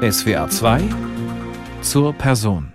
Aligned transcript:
SWR 0.00 0.48
2 0.48 0.80
zur 1.82 2.14
Person. 2.14 2.72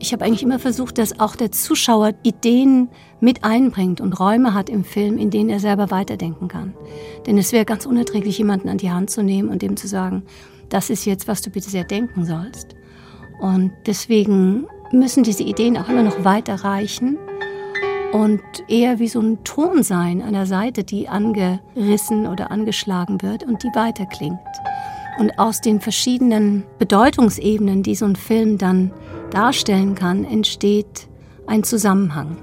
Ich 0.00 0.12
habe 0.12 0.24
eigentlich 0.24 0.42
immer 0.42 0.58
versucht, 0.58 0.98
dass 0.98 1.20
auch 1.20 1.36
der 1.36 1.52
Zuschauer 1.52 2.14
Ideen 2.24 2.88
mit 3.20 3.44
einbringt 3.44 4.00
und 4.00 4.18
Räume 4.18 4.52
hat 4.52 4.68
im 4.68 4.82
Film, 4.82 5.16
in 5.16 5.30
denen 5.30 5.48
er 5.48 5.60
selber 5.60 5.92
weiterdenken 5.92 6.48
kann. 6.48 6.74
Denn 7.24 7.38
es 7.38 7.52
wäre 7.52 7.64
ganz 7.64 7.86
unerträglich, 7.86 8.36
jemanden 8.36 8.68
an 8.68 8.78
die 8.78 8.90
Hand 8.90 9.10
zu 9.10 9.22
nehmen 9.22 9.48
und 9.48 9.62
dem 9.62 9.76
zu 9.76 9.86
sagen, 9.86 10.24
das 10.70 10.90
ist 10.90 11.04
jetzt, 11.04 11.28
was 11.28 11.40
du 11.40 11.50
bitte 11.50 11.70
sehr 11.70 11.84
denken 11.84 12.24
sollst. 12.24 12.74
Und 13.40 13.72
deswegen 13.86 14.66
müssen 14.92 15.22
diese 15.22 15.42
Ideen 15.42 15.76
auch 15.76 15.88
immer 15.88 16.02
noch 16.02 16.24
weiter 16.24 16.56
reichen 16.56 17.18
und 18.12 18.40
eher 18.68 18.98
wie 18.98 19.08
so 19.08 19.20
ein 19.20 19.42
Ton 19.44 19.82
sein 19.82 20.20
an 20.20 20.32
der 20.32 20.46
Seite, 20.46 20.84
die 20.84 21.08
angerissen 21.08 22.26
oder 22.26 22.50
angeschlagen 22.50 23.22
wird 23.22 23.44
und 23.44 23.62
die 23.62 23.70
weiterklingt. 23.74 24.38
Und 25.18 25.38
aus 25.38 25.60
den 25.60 25.80
verschiedenen 25.80 26.64
Bedeutungsebenen, 26.78 27.82
die 27.82 27.94
so 27.94 28.06
ein 28.06 28.16
Film 28.16 28.58
dann 28.58 28.92
darstellen 29.30 29.94
kann, 29.94 30.24
entsteht 30.24 31.08
ein 31.46 31.62
Zusammenhang. 31.62 32.36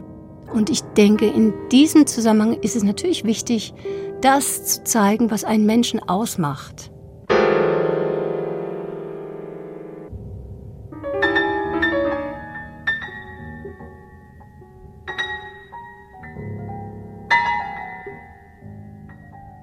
Und 0.54 0.70
ich 0.70 0.82
denke, 0.82 1.28
in 1.28 1.54
diesem 1.72 2.08
Zusammenhang 2.08 2.54
ist 2.62 2.76
es 2.76 2.84
natürlich 2.84 3.26
wichtig, 3.26 3.74
das 4.22 4.66
zu 4.66 4.84
zeigen, 4.84 5.32
was 5.32 5.44
einen 5.44 5.66
Menschen 5.66 6.00
ausmacht. 6.08 6.92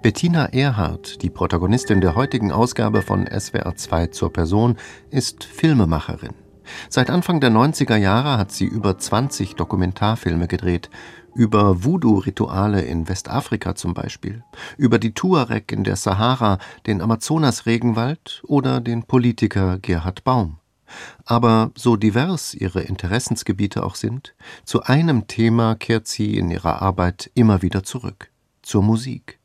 Bettina 0.05 0.53
Erhardt, 0.53 1.23
die 1.23 1.31
Protagonistin 1.31 2.03
der 2.03 2.15
heutigen 2.15 2.53
Ausgabe 2.53 3.01
von 3.01 3.27
SWR 3.27 3.75
2 3.75 4.09
zur 4.09 4.31
Person, 4.31 4.77
ist 5.09 5.45
Filmemacherin. 5.45 6.35
Seit 6.91 7.09
Anfang 7.09 7.41
der 7.41 7.51
90er 7.51 7.97
Jahre 7.97 8.37
hat 8.37 8.53
sie 8.53 8.67
über 8.67 8.99
20 8.99 9.55
Dokumentarfilme 9.55 10.47
gedreht. 10.47 10.91
Über 11.35 11.85
Voodoo-Rituale 11.85 12.83
in 12.83 13.09
Westafrika 13.09 13.77
zum 13.77 13.95
Beispiel. 13.95 14.45
Über 14.77 14.99
die 14.99 15.15
Tuareg 15.15 15.73
in 15.73 15.85
der 15.85 15.97
Sahara, 15.97 16.59
den 16.87 17.01
Amazonas-Regenwald 17.01 18.43
oder 18.47 18.83
den 18.83 19.05
Politiker 19.05 19.79
Gerhard 19.79 20.23
Baum. 20.23 20.59
Aber 21.25 21.71
so 21.77 21.97
divers 21.97 22.53
ihre 22.53 22.83
Interessensgebiete 22.83 23.83
auch 23.83 23.95
sind, 23.95 24.35
zu 24.67 24.83
einem 24.83 25.29
Thema 25.29 25.77
kehrt 25.77 26.09
sie 26.09 26.37
in 26.37 26.51
ihrer 26.51 26.83
Arbeit 26.83 27.31
immer 27.33 27.63
wieder 27.63 27.85
zurück. 27.85 28.31
Zur 28.61 28.83
Musik. 28.83 29.39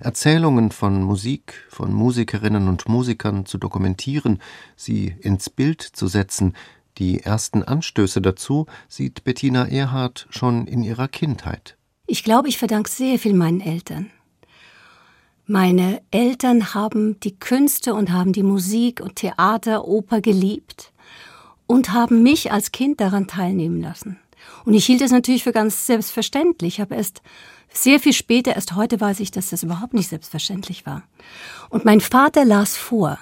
Erzählungen 0.00 0.70
von 0.70 1.02
Musik, 1.02 1.66
von 1.68 1.92
Musikerinnen 1.92 2.68
und 2.68 2.88
Musikern 2.88 3.46
zu 3.46 3.58
dokumentieren, 3.58 4.40
sie 4.76 5.14
ins 5.20 5.50
Bild 5.50 5.82
zu 5.82 6.06
setzen, 6.06 6.54
die 6.98 7.20
ersten 7.20 7.62
Anstöße 7.62 8.20
dazu 8.20 8.66
sieht 8.88 9.22
Bettina 9.22 9.68
Erhardt 9.68 10.26
schon 10.30 10.66
in 10.66 10.82
ihrer 10.82 11.06
Kindheit. 11.06 11.76
Ich 12.06 12.24
glaube, 12.24 12.48
ich 12.48 12.58
verdanke 12.58 12.90
sehr 12.90 13.18
viel 13.18 13.34
meinen 13.34 13.60
Eltern. 13.60 14.10
Meine 15.46 16.02
Eltern 16.10 16.74
haben 16.74 17.20
die 17.20 17.38
Künste 17.38 17.94
und 17.94 18.12
haben 18.12 18.32
die 18.32 18.42
Musik 18.42 19.00
und 19.00 19.16
Theater, 19.16 19.86
Oper 19.86 20.20
geliebt 20.20 20.92
und 21.66 21.92
haben 21.92 22.22
mich 22.22 22.52
als 22.52 22.72
Kind 22.72 23.00
daran 23.00 23.28
teilnehmen 23.28 23.80
lassen. 23.80 24.18
Und 24.64 24.74
ich 24.74 24.84
hielt 24.84 25.00
es 25.00 25.12
natürlich 25.12 25.44
für 25.44 25.52
ganz 25.52 25.86
selbstverständlich. 25.86 26.74
Ich 26.74 26.80
habe 26.80 26.96
erst 26.96 27.22
sehr 27.72 28.00
viel 28.00 28.12
später, 28.12 28.54
erst 28.54 28.74
heute 28.74 29.00
weiß 29.00 29.20
ich, 29.20 29.30
dass 29.30 29.50
das 29.50 29.62
überhaupt 29.62 29.94
nicht 29.94 30.08
selbstverständlich 30.08 30.86
war. 30.86 31.02
Und 31.70 31.84
mein 31.84 32.00
Vater 32.00 32.44
las 32.44 32.76
vor. 32.76 33.18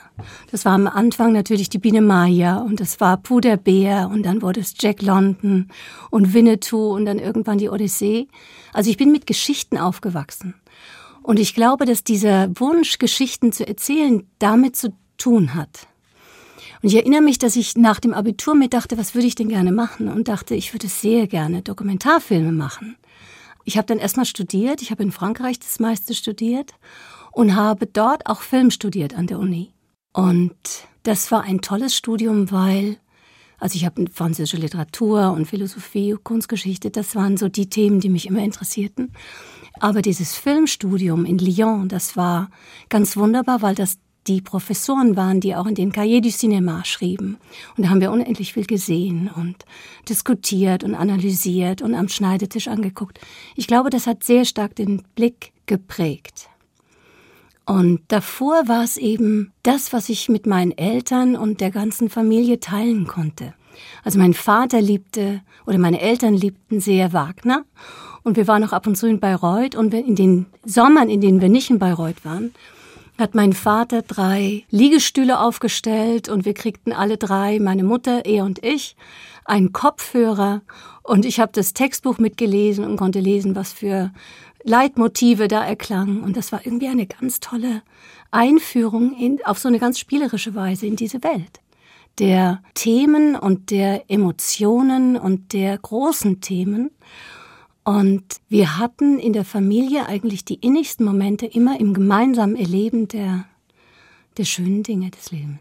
Das 0.50 0.64
war 0.64 0.72
am 0.72 0.86
Anfang 0.86 1.32
natürlich 1.32 1.68
die 1.68 1.78
Biene 1.78 2.00
Maya 2.00 2.58
und 2.58 2.80
das 2.80 3.00
war 3.00 3.16
Puderbär 3.16 4.08
und 4.12 4.22
dann 4.24 4.42
wurde 4.42 4.60
es 4.60 4.74
Jack 4.78 5.02
London 5.02 5.68
und 6.10 6.32
Winnetou 6.32 6.94
und 6.94 7.06
dann 7.06 7.18
irgendwann 7.18 7.58
die 7.58 7.68
Odyssee. 7.68 8.28
Also 8.72 8.88
ich 8.90 8.96
bin 8.96 9.12
mit 9.12 9.26
Geschichten 9.26 9.78
aufgewachsen. 9.78 10.54
Und 11.22 11.40
ich 11.40 11.54
glaube, 11.54 11.86
dass 11.86 12.04
dieser 12.04 12.48
Wunsch, 12.60 12.98
Geschichten 12.98 13.50
zu 13.50 13.66
erzählen, 13.66 14.24
damit 14.38 14.76
zu 14.76 14.92
tun 15.18 15.54
hat. 15.54 15.88
Und 16.82 16.90
ich 16.90 16.96
erinnere 16.96 17.22
mich, 17.22 17.38
dass 17.38 17.56
ich 17.56 17.76
nach 17.76 17.98
dem 17.98 18.14
Abitur 18.14 18.54
mir 18.54 18.68
dachte, 18.68 18.96
was 18.96 19.14
würde 19.14 19.26
ich 19.26 19.34
denn 19.34 19.48
gerne 19.48 19.72
machen? 19.72 20.08
Und 20.08 20.28
dachte, 20.28 20.54
ich 20.54 20.72
würde 20.72 20.86
sehr 20.86 21.26
gerne 21.26 21.62
Dokumentarfilme 21.62 22.52
machen. 22.52 22.96
Ich 23.66 23.76
habe 23.76 23.86
dann 23.88 23.98
erstmal 23.98 24.26
studiert, 24.26 24.80
ich 24.80 24.92
habe 24.92 25.02
in 25.02 25.10
Frankreich 25.10 25.58
das 25.58 25.80
meiste 25.80 26.14
studiert 26.14 26.74
und 27.32 27.56
habe 27.56 27.86
dort 27.86 28.24
auch 28.26 28.40
Film 28.40 28.70
studiert 28.70 29.14
an 29.14 29.26
der 29.26 29.40
Uni. 29.40 29.72
Und 30.12 30.54
das 31.02 31.32
war 31.32 31.42
ein 31.42 31.60
tolles 31.60 31.96
Studium, 31.96 32.52
weil, 32.52 32.96
also 33.58 33.74
ich 33.74 33.84
habe 33.84 34.04
französische 34.08 34.56
Literatur 34.56 35.32
und 35.32 35.46
Philosophie, 35.46 36.14
Kunstgeschichte, 36.22 36.90
das 36.92 37.16
waren 37.16 37.36
so 37.36 37.48
die 37.48 37.68
Themen, 37.68 37.98
die 37.98 38.08
mich 38.08 38.28
immer 38.28 38.44
interessierten. 38.44 39.12
Aber 39.80 40.00
dieses 40.00 40.36
Filmstudium 40.36 41.24
in 41.24 41.38
Lyon, 41.38 41.88
das 41.88 42.16
war 42.16 42.50
ganz 42.88 43.16
wunderbar, 43.16 43.62
weil 43.62 43.74
das 43.74 43.98
die 44.26 44.40
Professoren 44.40 45.16
waren, 45.16 45.40
die 45.40 45.54
auch 45.54 45.66
in 45.66 45.74
den 45.74 45.92
Cahiers 45.92 46.22
du 46.22 46.28
Cinéma 46.28 46.84
schrieben. 46.84 47.36
Und 47.76 47.84
da 47.84 47.90
haben 47.90 48.00
wir 48.00 48.10
unendlich 48.10 48.52
viel 48.52 48.66
gesehen 48.66 49.30
und 49.34 49.64
diskutiert 50.08 50.84
und 50.84 50.94
analysiert 50.94 51.82
und 51.82 51.94
am 51.94 52.08
Schneidetisch 52.08 52.68
angeguckt. 52.68 53.20
Ich 53.54 53.66
glaube, 53.66 53.90
das 53.90 54.06
hat 54.06 54.24
sehr 54.24 54.44
stark 54.44 54.74
den 54.74 55.02
Blick 55.14 55.52
geprägt. 55.66 56.48
Und 57.64 58.00
davor 58.08 58.68
war 58.68 58.84
es 58.84 58.96
eben 58.96 59.52
das, 59.64 59.92
was 59.92 60.08
ich 60.08 60.28
mit 60.28 60.46
meinen 60.46 60.70
Eltern 60.70 61.34
und 61.34 61.60
der 61.60 61.72
ganzen 61.72 62.08
Familie 62.08 62.60
teilen 62.60 63.06
konnte. 63.08 63.54
Also 64.04 64.18
mein 64.18 64.34
Vater 64.34 64.80
liebte 64.80 65.42
oder 65.66 65.78
meine 65.78 66.00
Eltern 66.00 66.34
liebten 66.34 66.80
sehr 66.80 67.12
Wagner 67.12 67.64
und 68.22 68.36
wir 68.36 68.46
waren 68.46 68.64
auch 68.64 68.72
ab 68.72 68.86
und 68.86 68.96
zu 68.96 69.06
in 69.06 69.20
Bayreuth 69.20 69.74
und 69.74 69.92
in 69.92 70.14
den 70.14 70.46
Sommern, 70.64 71.08
in 71.08 71.20
denen 71.20 71.40
wir 71.40 71.48
nicht 71.48 71.70
in 71.70 71.78
Bayreuth 71.78 72.24
waren, 72.24 72.54
hat 73.18 73.34
mein 73.34 73.52
Vater 73.52 74.02
drei 74.02 74.64
Liegestühle 74.70 75.40
aufgestellt 75.40 76.28
und 76.28 76.44
wir 76.44 76.54
kriegten 76.54 76.92
alle 76.92 77.16
drei, 77.16 77.58
meine 77.58 77.84
Mutter, 77.84 78.24
er 78.24 78.44
und 78.44 78.62
ich, 78.64 78.96
einen 79.44 79.72
Kopfhörer. 79.72 80.62
Und 81.02 81.24
ich 81.24 81.40
habe 81.40 81.52
das 81.52 81.72
Textbuch 81.72 82.18
mitgelesen 82.18 82.84
und 82.84 82.96
konnte 82.96 83.20
lesen, 83.20 83.54
was 83.56 83.72
für 83.72 84.10
Leitmotive 84.64 85.46
da 85.46 85.64
erklangen 85.64 86.22
und 86.22 86.36
das 86.36 86.50
war 86.50 86.66
irgendwie 86.66 86.88
eine 86.88 87.06
ganz 87.06 87.38
tolle 87.38 87.82
Einführung 88.32 89.16
in, 89.16 89.38
auf 89.44 89.60
so 89.60 89.68
eine 89.68 89.78
ganz 89.78 89.98
spielerische 90.00 90.56
Weise 90.56 90.86
in 90.86 90.96
diese 90.96 91.22
Welt. 91.22 91.60
Der 92.18 92.62
Themen 92.74 93.36
und 93.36 93.70
der 93.70 94.10
Emotionen 94.10 95.16
und 95.16 95.52
der 95.52 95.78
großen 95.78 96.40
Themen 96.40 96.90
und 97.86 98.24
wir 98.48 98.78
hatten 98.78 99.20
in 99.20 99.32
der 99.32 99.44
Familie 99.44 100.06
eigentlich 100.06 100.44
die 100.44 100.56
innigsten 100.56 101.06
Momente 101.06 101.46
immer 101.46 101.78
im 101.78 101.94
gemeinsamen 101.94 102.56
Erleben 102.56 103.06
der, 103.06 103.44
der 104.36 104.44
schönen 104.44 104.82
Dinge 104.82 105.12
des 105.12 105.30
Lebens. 105.30 105.60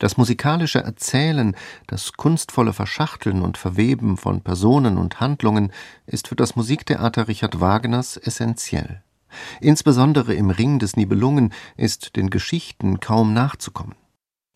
Das 0.00 0.16
musikalische 0.16 0.80
Erzählen, 0.80 1.54
das 1.86 2.14
kunstvolle 2.14 2.72
Verschachteln 2.72 3.40
und 3.42 3.56
Verweben 3.56 4.16
von 4.16 4.40
Personen 4.40 4.98
und 4.98 5.20
Handlungen 5.20 5.72
ist 6.06 6.26
für 6.26 6.34
das 6.34 6.56
Musiktheater 6.56 7.28
Richard 7.28 7.60
Wagners 7.60 8.16
essentiell. 8.16 9.04
Insbesondere 9.60 10.34
im 10.34 10.50
Ring 10.50 10.80
des 10.80 10.96
Nibelungen 10.96 11.52
ist 11.76 12.16
den 12.16 12.30
Geschichten 12.30 12.98
kaum 12.98 13.32
nachzukommen. 13.32 13.94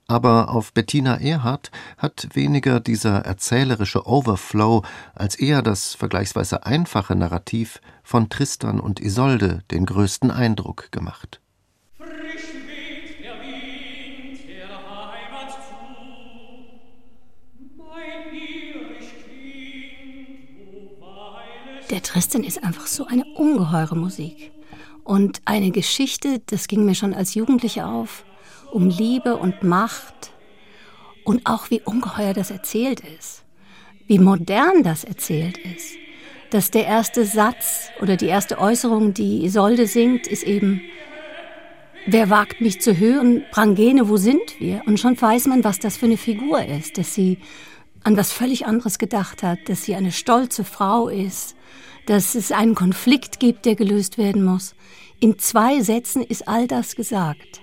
Aber 0.07 0.51
auf 0.51 0.73
Bettina 0.75 1.19
Erhardt 1.19 1.71
hat 1.97 2.29
weniger 2.35 2.79
dieser 2.79 3.21
erzählerische 3.21 4.07
Overflow 4.07 4.83
als 5.15 5.35
eher 5.35 5.63
das 5.63 5.95
vergleichsweise 5.95 6.67
einfache 6.67 7.17
Narrativ 7.17 7.81
von 8.03 8.29
Tristan 8.29 8.81
und 8.81 9.01
Isolde 9.01 9.63
den 9.71 9.87
größten 9.87 10.31
Eindruck 10.31 10.93
gemacht. 10.93 11.41
Der 21.91 22.03
Tristan 22.03 22.45
ist 22.45 22.63
einfach 22.63 22.87
so 22.87 23.07
eine 23.07 23.25
ungeheure 23.37 23.97
Musik. 23.97 24.53
Und 25.05 25.43
eine 25.45 25.71
Geschichte, 25.71 26.41
das 26.47 26.67
ging 26.67 26.85
mir 26.85 26.95
schon 26.95 27.15
als 27.15 27.35
Jugendliche 27.35 27.87
auf, 27.87 28.25
um 28.75 28.89
Liebe 28.89 29.37
und 29.37 29.63
Macht 29.63 30.33
und 31.25 31.47
auch 31.47 31.71
wie 31.71 31.81
ungeheuer 31.81 32.35
das 32.35 32.51
erzählt 32.51 33.01
ist, 33.19 33.45
wie 34.07 34.19
modern 34.19 34.83
das 34.83 35.05
erzählt 35.05 35.59
ist. 35.59 35.95
Dass 36.51 36.71
der 36.71 36.85
erste 36.85 37.25
Satz 37.25 37.89
oder 38.01 38.17
die 38.17 38.27
erste 38.27 38.59
Äußerung, 38.59 39.15
die 39.15 39.45
Isolde 39.45 39.87
singt, 39.87 40.27
ist 40.27 40.43
eben 40.43 40.83
wer 42.07 42.31
wagt 42.31 42.61
mich 42.61 42.81
zu 42.81 42.99
hören, 42.99 43.45
Brangene, 43.51 44.09
wo 44.09 44.17
sind 44.17 44.59
wir? 44.59 44.83
Und 44.87 45.01
schon 45.01 45.21
weiß 45.21 45.47
man, 45.47 45.65
was 45.65 45.79
das 45.79 45.97
für 45.97 46.07
eine 46.07 46.17
Figur 46.17 46.63
ist, 46.65 46.99
dass 46.99 47.15
sie 47.15 47.39
an 48.03 48.17
was 48.17 48.33
völlig 48.33 48.67
anderes 48.67 48.99
gedacht 48.99 49.43
hat, 49.43 49.61
dass 49.69 49.85
sie 49.85 49.95
eine 49.95 50.13
stolze 50.13 50.65
Frau 50.65 51.09
ist, 51.09 51.57
dass 52.07 52.35
es 52.35 52.53
einen 52.53 52.75
Konflikt 52.75 53.41
gibt, 53.41 53.65
der 53.65 53.77
gelöst 53.77 54.19
werden 54.19 54.45
muss. 54.45 54.75
In 55.21 55.39
zwei 55.39 55.81
Sätzen 55.81 56.23
ist 56.23 56.47
all 56.47 56.67
das 56.67 56.97
gesagt. 56.97 57.63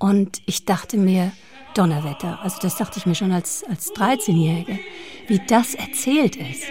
Und 0.00 0.40
ich 0.46 0.64
dachte 0.64 0.96
mir, 0.96 1.30
Donnerwetter, 1.74 2.40
also 2.42 2.56
das 2.60 2.76
dachte 2.76 2.98
ich 2.98 3.06
mir 3.06 3.14
schon 3.14 3.30
als, 3.32 3.62
als 3.68 3.92
13-Jährige, 3.92 4.80
wie 5.28 5.40
das 5.46 5.74
erzählt 5.74 6.36
ist. 6.36 6.64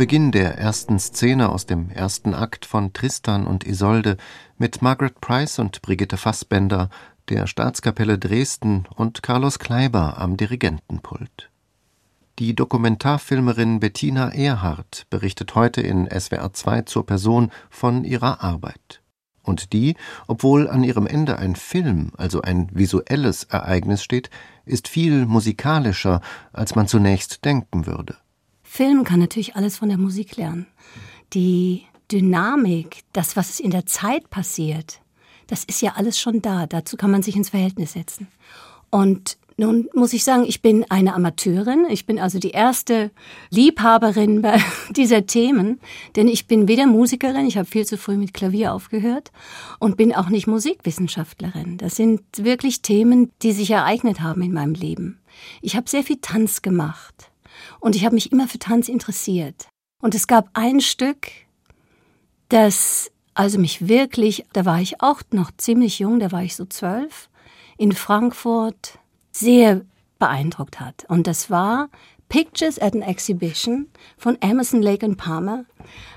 Beginn 0.00 0.32
der 0.32 0.56
ersten 0.56 0.98
Szene 0.98 1.50
aus 1.50 1.66
dem 1.66 1.90
ersten 1.90 2.32
Akt 2.32 2.64
von 2.64 2.94
Tristan 2.94 3.46
und 3.46 3.66
Isolde 3.66 4.16
mit 4.56 4.80
Margaret 4.80 5.20
Price 5.20 5.58
und 5.58 5.82
Brigitte 5.82 6.16
Fassbender, 6.16 6.88
der 7.28 7.46
Staatskapelle 7.46 8.18
Dresden 8.18 8.86
und 8.96 9.22
Carlos 9.22 9.58
Kleiber 9.58 10.16
am 10.16 10.38
Dirigentenpult. 10.38 11.50
Die 12.38 12.56
Dokumentarfilmerin 12.56 13.78
Bettina 13.78 14.30
Erhardt 14.30 15.04
berichtet 15.10 15.54
heute 15.54 15.82
in 15.82 16.08
SWR 16.08 16.54
2 16.54 16.80
zur 16.80 17.04
Person 17.04 17.50
von 17.68 18.02
ihrer 18.04 18.42
Arbeit. 18.42 19.02
Und 19.42 19.74
die, 19.74 19.96
obwohl 20.26 20.70
an 20.70 20.82
ihrem 20.82 21.06
Ende 21.06 21.38
ein 21.38 21.56
Film, 21.56 22.12
also 22.16 22.40
ein 22.40 22.70
visuelles 22.72 23.44
Ereignis 23.44 24.02
steht, 24.02 24.30
ist 24.64 24.88
viel 24.88 25.26
musikalischer, 25.26 26.22
als 26.54 26.74
man 26.74 26.88
zunächst 26.88 27.44
denken 27.44 27.84
würde. 27.84 28.16
Film 28.72 29.02
kann 29.02 29.18
natürlich 29.18 29.56
alles 29.56 29.78
von 29.78 29.88
der 29.88 29.98
Musik 29.98 30.36
lernen. 30.36 30.68
Die 31.32 31.82
Dynamik, 32.12 33.00
das, 33.12 33.34
was 33.34 33.58
in 33.58 33.72
der 33.72 33.84
Zeit 33.84 34.30
passiert, 34.30 35.00
das 35.48 35.64
ist 35.64 35.82
ja 35.82 35.94
alles 35.96 36.20
schon 36.20 36.40
da. 36.40 36.68
Dazu 36.68 36.96
kann 36.96 37.10
man 37.10 37.24
sich 37.24 37.34
ins 37.34 37.50
Verhältnis 37.50 37.94
setzen. 37.94 38.28
Und 38.88 39.38
nun 39.56 39.88
muss 39.92 40.12
ich 40.12 40.22
sagen, 40.22 40.44
ich 40.46 40.62
bin 40.62 40.88
eine 40.88 41.14
Amateurin. 41.14 41.86
Ich 41.90 42.06
bin 42.06 42.20
also 42.20 42.38
die 42.38 42.52
erste 42.52 43.10
Liebhaberin 43.50 44.40
bei 44.40 44.62
dieser 44.90 45.26
Themen, 45.26 45.80
denn 46.14 46.28
ich 46.28 46.46
bin 46.46 46.68
weder 46.68 46.86
Musikerin, 46.86 47.48
ich 47.48 47.58
habe 47.58 47.66
viel 47.66 47.84
zu 47.84 47.98
früh 47.98 48.16
mit 48.16 48.34
Klavier 48.34 48.72
aufgehört 48.72 49.32
und 49.80 49.96
bin 49.96 50.14
auch 50.14 50.28
nicht 50.28 50.46
Musikwissenschaftlerin. 50.46 51.76
Das 51.76 51.96
sind 51.96 52.22
wirklich 52.36 52.82
Themen, 52.82 53.32
die 53.42 53.50
sich 53.50 53.72
ereignet 53.72 54.20
haben 54.20 54.42
in 54.42 54.52
meinem 54.52 54.74
Leben. 54.74 55.18
Ich 55.60 55.74
habe 55.74 55.90
sehr 55.90 56.04
viel 56.04 56.18
Tanz 56.22 56.62
gemacht 56.62 57.29
und 57.80 57.96
ich 57.96 58.04
habe 58.04 58.14
mich 58.14 58.32
immer 58.32 58.48
für 58.48 58.58
Tanz 58.58 58.88
interessiert. 58.88 59.68
Und 60.02 60.14
es 60.14 60.26
gab 60.26 60.48
ein 60.54 60.80
Stück, 60.80 61.28
das 62.48 63.10
also 63.34 63.58
mich 63.58 63.88
wirklich, 63.88 64.44
da 64.52 64.64
war 64.64 64.80
ich 64.80 65.00
auch 65.02 65.22
noch 65.32 65.50
ziemlich 65.56 65.98
jung, 65.98 66.18
da 66.20 66.32
war 66.32 66.42
ich 66.42 66.56
so 66.56 66.64
zwölf, 66.64 67.28
in 67.78 67.92
Frankfurt 67.92 68.98
sehr 69.32 69.82
beeindruckt 70.18 70.80
hat. 70.80 71.04
Und 71.08 71.26
das 71.26 71.50
war 71.50 71.88
Pictures 72.28 72.78
at 72.78 72.94
an 72.94 73.02
Exhibition 73.02 73.88
von 74.16 74.36
Emerson, 74.40 74.82
Lake 74.82 75.04
and 75.04 75.16
Palmer, 75.16 75.64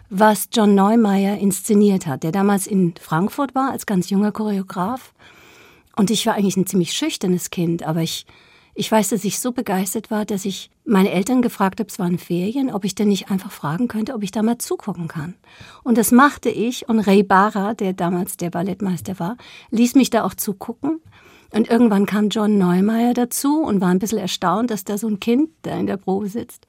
was 0.10 0.50
John 0.51 0.75
Neumeier 0.75 1.38
inszeniert 1.38 2.05
hat, 2.05 2.24
der 2.24 2.32
damals 2.32 2.67
in 2.67 2.93
Frankfurt 3.00 3.55
war 3.55 3.72
als 3.72 3.86
ganz 3.86 4.10
junger 4.10 4.32
Choreograf. 4.32 5.13
Und 5.96 6.12
ich 6.12 6.25
war 6.25 6.36
eigentlich 6.36 6.58
ein 6.58 6.67
ziemlich 6.67 6.93
schüchternes 6.93 7.50
Kind, 7.50 7.84
aber 7.84 8.01
ich, 8.01 8.25
ich 8.75 8.92
weiß, 8.92 9.10
dass 9.10 9.24
ich 9.24 9.39
so 9.39 9.51
begeistert 9.51 10.10
war, 10.10 10.25
dass 10.25 10.46
ich 10.46 10.72
meine 10.84 11.12
Eltern 11.12 11.42
gefragt 11.42 11.80
habe, 11.80 11.89
es 11.89 12.00
waren 12.00 12.18
Ferien, 12.18 12.72
ob 12.72 12.86
ich 12.86 12.96
denn 12.96 13.08
nicht 13.08 13.30
einfach 13.30 13.51
fragen 13.51 13.88
könnte, 13.88 14.15
ob 14.15 14.24
ich 14.24 14.32
da 14.32 14.42
mal 14.42 14.58
zugucken 14.58 15.08
kann. 15.08 15.36
Und 15.84 15.98
das 15.98 16.12
machte 16.12 16.50
ich 16.50 16.89
und 16.89 17.00
Ray 17.00 17.24
Barra, 17.24 17.74
der 17.75 17.94
damals 17.94 18.38
der 18.38 18.50
Ballettmeister 18.50 19.20
war, 19.20 19.38
ließ 19.70 19.96
mich 19.96 20.10
da 20.10 20.24
auch 20.24 20.34
zugucken. 20.34 21.01
Und 21.53 21.70
irgendwann 21.70 22.08
kam 22.08 22.30
John 22.30 22.58
Neumeier 22.58 23.13
dazu 23.13 23.62
und 23.62 23.80
war 23.80 23.89
ein 23.89 24.00
bisschen 24.00 24.18
erstaunt, 24.18 24.72
dass 24.72 24.86
da 24.86 24.98
so 24.98 25.08
ein 25.08 25.20
Kind 25.20 25.50
da 25.62 25.77
in 25.77 25.86
der 25.86 25.98
Probe 25.98 26.27
sitzt. 26.27 26.65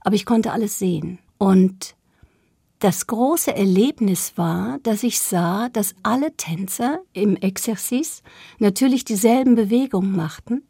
Aber 0.00 0.14
ich 0.14 0.24
konnte 0.24 0.52
alles 0.52 0.78
sehen. 0.78 1.18
Und 1.36 1.94
das 2.78 3.06
große 3.06 3.54
Erlebnis 3.54 4.32
war, 4.36 4.78
dass 4.82 5.02
ich 5.02 5.20
sah, 5.20 5.68
dass 5.68 5.94
alle 6.02 6.34
Tänzer 6.36 7.00
im 7.12 7.36
Exerzice 7.36 8.22
natürlich 8.58 9.04
dieselben 9.04 9.54
Bewegungen 9.54 10.16
machten. 10.16 10.62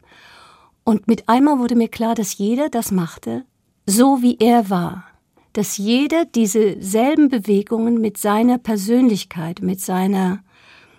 Und 0.85 1.07
mit 1.07 1.29
einmal 1.29 1.59
wurde 1.59 1.77
mir 1.77 1.89
klar, 1.89 2.15
dass 2.15 2.39
jeder 2.39 2.69
das 2.69 2.91
machte, 2.91 3.45
so 3.87 4.23
wie 4.23 4.37
er 4.39 4.71
war. 4.71 5.05
Dass 5.53 5.77
jeder 5.77 6.25
diese 6.25 6.81
selben 6.81 7.29
Bewegungen 7.29 8.01
mit 8.01 8.19
seiner 8.19 8.59
Persönlichkeit, 8.59 9.61
mit 9.61 9.81
seiner 9.81 10.43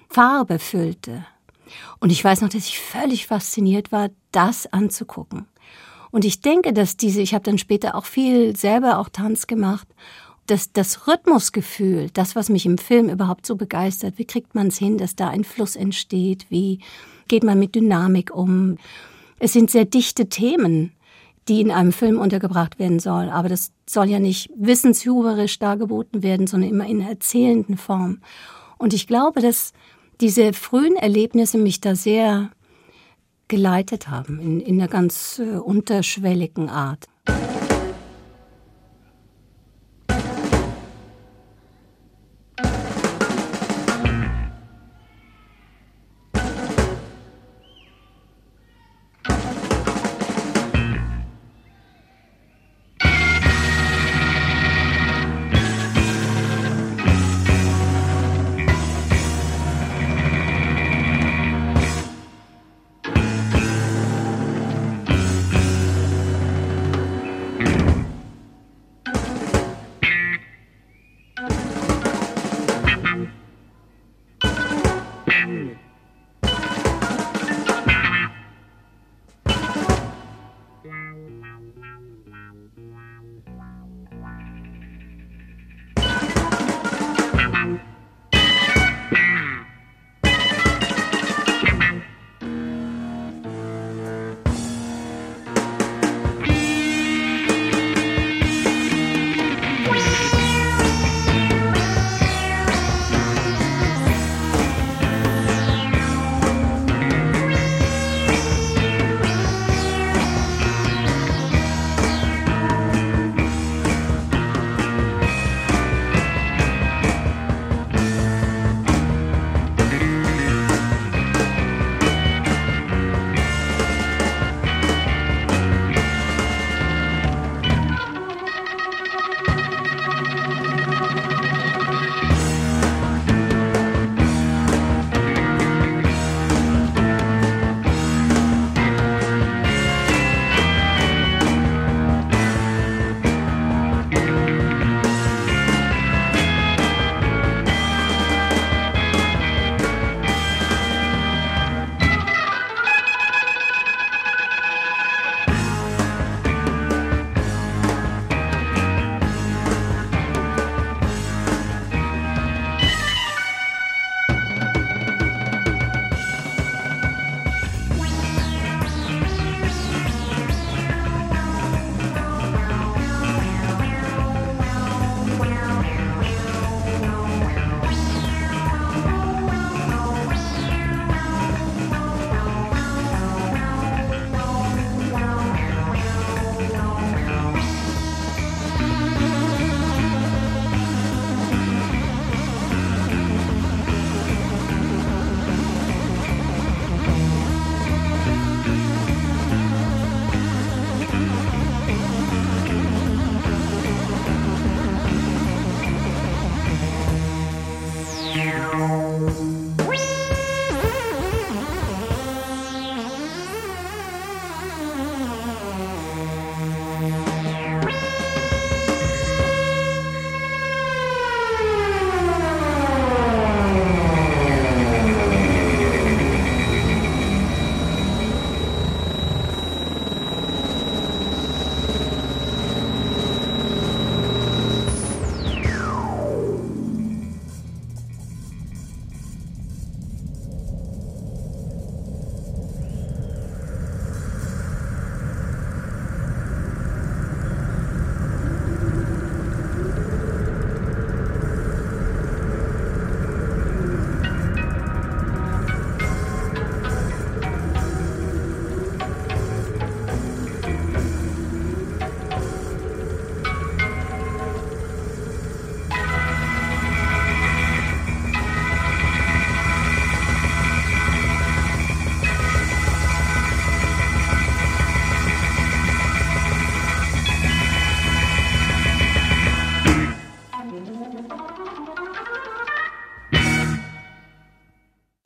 Farbe 0.09 0.59
füllte. 0.59 1.25
Und 1.99 2.11
ich 2.11 2.23
weiß 2.23 2.41
noch, 2.41 2.49
dass 2.49 2.67
ich 2.67 2.79
völlig 2.79 3.27
fasziniert 3.27 3.91
war, 3.91 4.09
das 4.31 4.71
anzugucken. 4.71 5.47
Und 6.11 6.25
ich 6.25 6.41
denke, 6.41 6.73
dass 6.73 6.95
diese, 6.95 7.21
ich 7.21 7.33
habe 7.33 7.43
dann 7.43 7.57
später 7.57 7.95
auch 7.95 8.05
viel 8.05 8.55
selber 8.55 8.99
auch 8.99 9.09
Tanz 9.09 9.47
gemacht, 9.47 9.87
dass 10.45 10.71
das 10.71 11.07
Rhythmusgefühl, 11.07 12.09
das, 12.13 12.35
was 12.35 12.49
mich 12.49 12.65
im 12.65 12.77
Film 12.77 13.09
überhaupt 13.09 13.45
so 13.45 13.55
begeistert, 13.55 14.17
wie 14.17 14.25
kriegt 14.25 14.53
man 14.55 14.67
es 14.67 14.77
hin, 14.77 14.97
dass 14.97 15.15
da 15.15 15.29
ein 15.29 15.43
Fluss 15.43 15.75
entsteht, 15.75 16.45
wie 16.49 16.79
geht 17.27 17.43
man 17.43 17.57
mit 17.57 17.75
Dynamik 17.75 18.35
um. 18.35 18.77
Es 19.43 19.51
sind 19.51 19.69
sehr 19.69 19.83
dichte 19.83 20.29
Themen, 20.29 20.93
die 21.49 21.59
in 21.59 21.69
einem 21.69 21.91
Film 21.91 22.17
untergebracht 22.17 22.79
werden 22.79 22.99
sollen, 22.99 23.27
aber 23.27 23.49
das 23.49 23.73
soll 23.85 24.09
ja 24.09 24.17
nicht 24.17 24.49
wissenshuberisch 24.55 25.59
dargeboten 25.59 26.23
werden, 26.23 26.47
sondern 26.47 26.69
immer 26.69 26.87
in 26.87 27.01
erzählenden 27.01 27.75
Form. 27.75 28.19
Und 28.77 28.93
ich 28.93 29.05
glaube, 29.05 29.41
dass 29.41 29.73
diese 30.21 30.53
frühen 30.53 30.95
Erlebnisse 30.95 31.57
mich 31.57 31.81
da 31.81 31.93
sehr 31.93 32.51
geleitet 33.49 34.07
haben, 34.07 34.39
in, 34.39 34.61
in 34.61 34.79
einer 34.79 34.87
ganz 34.87 35.39
äh, 35.39 35.57
unterschwelligen 35.57 36.69
Art. 36.69 37.07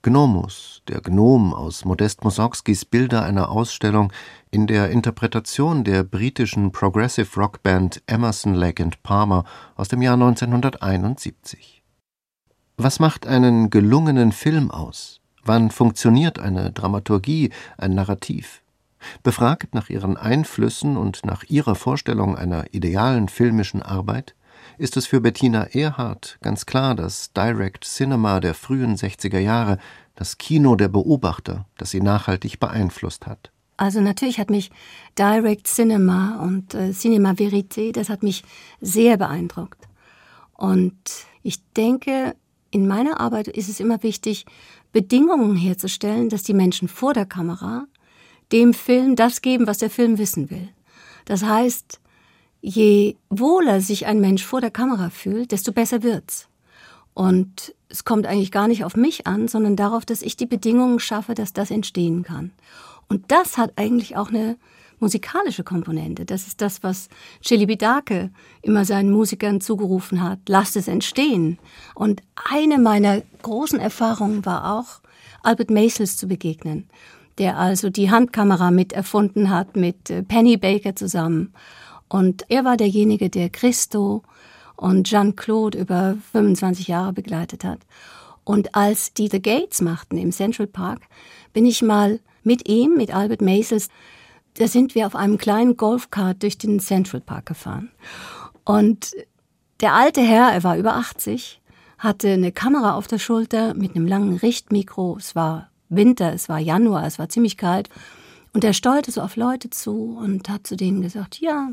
Gnomus, 0.08 0.84
der 0.88 1.02
Gnom 1.02 1.54
aus 1.54 1.84
Modest 1.84 2.24
Mussorgskis 2.24 2.86
Bilder 2.86 3.24
einer 3.24 3.50
Ausstellung 3.50 4.14
in 4.52 4.66
der 4.66 4.90
Interpretation 4.90 5.84
der 5.84 6.06
britischen 6.06 6.72
Progressive 6.72 7.28
Rock 7.38 7.62
Band 7.62 8.02
Emerson, 8.08 8.54
Lake 8.54 8.82
and 8.82 9.04
Palmer 9.04 9.44
aus 9.76 9.90
dem 9.90 10.02
Jahr 10.02 10.14
1971. 10.14 11.84
Was 12.78 13.00
macht 13.02 13.28
einen 13.28 13.70
gelungenen 13.70 14.32
Film 14.32 14.72
aus? 14.72 15.20
Wann 15.44 15.72
funktioniert 15.72 16.40
eine 16.40 16.72
Dramaturgie, 16.72 17.50
ein 17.78 17.94
Narrativ? 17.94 18.62
Befragt 19.24 19.76
nach 19.76 19.90
ihren 19.90 20.16
Einflüssen 20.16 20.96
und 20.96 21.26
nach 21.26 21.44
ihrer 21.50 21.76
Vorstellung 21.76 22.38
einer 22.38 22.74
idealen 22.74 23.28
filmischen 23.28 23.82
Arbeit, 23.82 24.36
ist 24.78 24.98
es 24.98 25.08
für 25.08 25.22
Bettina 25.22 25.64
Erhardt 25.64 26.38
ganz 26.42 26.66
klar 26.66 26.96
das 26.96 27.34
Direct 27.34 27.84
Cinema 27.84 28.40
der 28.40 28.54
frühen 28.54 28.96
60er 28.96 29.40
Jahre, 29.40 29.78
das 30.16 30.38
Kino 30.38 30.76
der 30.76 30.88
Beobachter, 30.88 31.66
das 31.78 31.92
sie 31.92 32.02
nachhaltig 32.02 32.60
beeinflusst 32.60 33.28
hat. 33.28 33.52
Also 33.78 34.02
natürlich 34.02 34.40
hat 34.40 34.50
mich 34.50 34.72
Direct 35.18 35.68
Cinema 35.68 36.40
und 36.42 36.74
äh, 36.74 36.92
Cinema 36.92 37.32
Verité, 37.32 37.92
das 37.92 38.10
hat 38.10 38.24
mich 38.24 38.44
sehr 38.82 39.18
beeindruckt. 39.18 39.88
Und 40.54 40.96
ich 41.44 41.63
denke, 41.74 42.36
in 42.72 42.88
meiner 42.88 43.20
Arbeit 43.20 43.48
ist 43.48 43.70
es 43.70 43.80
immer 43.80 44.02
wichtig, 44.02 44.46
Bedingungen 44.92 45.56
herzustellen, 45.56 46.30
dass 46.30 46.44
die 46.44 46.56
Menschen 46.56 46.88
vor 46.88 47.13
der 47.13 47.26
Kamera 47.26 47.86
dem 48.52 48.74
Film 48.74 49.16
das 49.16 49.42
geben, 49.42 49.68
was 49.68 49.78
der 49.78 49.90
Film 49.90 50.18
wissen 50.18 50.50
will. 50.50 50.70
Das 51.26 51.44
heißt, 51.44 52.00
je 52.67 53.15
wohler 53.30 53.80
sich 53.80 54.08
ein 54.08 54.19
Mensch 54.19 54.43
vor 54.43 54.60
der 54.60 54.71
Kamera 54.71 55.10
fühlt, 55.10 55.53
desto 55.53 55.71
besser 55.71 56.03
wird's. 56.03 56.49
Und 57.13 57.73
es 57.88 58.03
kommt 58.03 58.27
eigentlich 58.27 58.51
gar 58.51 58.67
nicht 58.67 58.84
auf 58.84 58.97
mich 58.97 59.25
an, 59.25 59.47
sondern 59.47 59.77
darauf, 59.77 60.06
dass 60.06 60.21
ich 60.21 60.36
die 60.36 60.45
Bedingungen 60.45 60.99
schaffe, 60.99 61.34
dass 61.34 61.53
das 61.53 61.71
entstehen 61.71 62.23
kann. 62.23 62.51
Und 63.08 63.32
das 63.32 63.58
hat 63.58 63.71
eigentlich 63.77 64.17
auch 64.17 64.27
eine 64.27 64.58
musikalische 64.99 65.63
Komponente. 65.63 66.25
Das 66.25 66.45
ist 66.45 66.60
das, 66.60 66.84
was 66.84 67.08
Chili 67.41 67.67
Bidake 67.67 68.32
immer 68.62 68.84
seinen 68.84 69.12
Musikern 69.12 69.62
zugerufen 69.62 70.21
hat. 70.21 70.39
Lasst 70.49 70.75
es 70.75 70.89
entstehen. 70.89 71.60
Und 71.95 72.21
eine 72.51 72.80
meiner 72.80 73.21
großen 73.43 73.80
Erfahrungen 73.80 74.45
war 74.45 74.77
auch, 74.77 74.99
Albert 75.41 75.71
Maysles 75.71 76.17
zu 76.17 76.27
begegnen, 76.27 76.89
der 77.38 77.58
also 77.58 77.89
die 77.89 78.12
Handkamera 78.12 78.71
mit 78.71 78.91
erfunden 78.91 79.49
hat 79.49 79.77
mit 79.77 80.10
äh, 80.10 80.23
Penny 80.23 80.58
Baker 80.58 80.97
zusammen 80.97 81.53
und 82.10 82.46
er 82.50 82.65
war 82.65 82.78
derjenige, 82.78 83.30
der 83.30 83.50
Christo 83.50 84.24
und 84.76 85.08
Jean-Claude 85.08 85.78
über 85.78 86.17
25 86.32 86.88
Jahre 86.88 87.13
begleitet 87.13 87.63
hat. 87.63 87.80
Und 88.43 88.76
als 88.76 89.13
die 89.13 89.28
The 89.28 89.41
Gates 89.41 89.82
machten 89.82 90.17
im 90.17 90.32
Central 90.32 90.67
Park, 90.67 91.02
bin 91.52 91.65
ich 91.65 91.82
mal 91.82 92.20
mit 92.43 92.70
ihm, 92.70 92.93
mit 92.96 93.13
Albert 93.13 93.41
Maisels, 93.41 93.89
da 94.54 94.67
sind 94.67 94.96
wir 94.96 95.06
auf 95.06 95.15
einem 95.15 95.38
kleinen 95.38 95.76
Golfkart 95.76 96.41
durch 96.41 96.58
den 96.58 96.80
Central 96.80 97.22
Park 97.22 97.48
gefahren. 97.48 97.91
Und 98.63 99.12
der 99.82 99.93
alte 99.93 100.22
Herr, 100.22 100.52
er 100.52 100.63
war 100.63 100.78
über 100.78 100.96
80, 100.96 101.62
hatte 101.98 102.30
eine 102.30 102.52
Kamera 102.52 102.96
auf 102.96 103.08
der 103.08 103.20
Schulter 103.20 103.74
mit 103.74 103.96
einem 103.96 104.08
langen 104.08 104.38
Richtmikro. 104.38 105.17
Es 105.17 105.36
war 105.36 105.70
Winter, 105.89 106.34
es 106.34 106.50
war 106.50 106.60
Januar, 106.60 107.06
es 107.06 107.20
war 107.20 107.30
ziemlich 107.30 107.58
kalt. 107.58 107.89
Und 108.54 108.63
er 108.63 108.74
steuerte 108.74 109.12
so 109.12 109.22
auf 109.22 109.36
Leute 109.36 109.70
zu 109.70 110.17
und 110.17 110.50
hat 110.50 110.65
zu 110.65 110.76
denen 110.76 111.02
gesagt, 111.02 111.39
ja, 111.39 111.70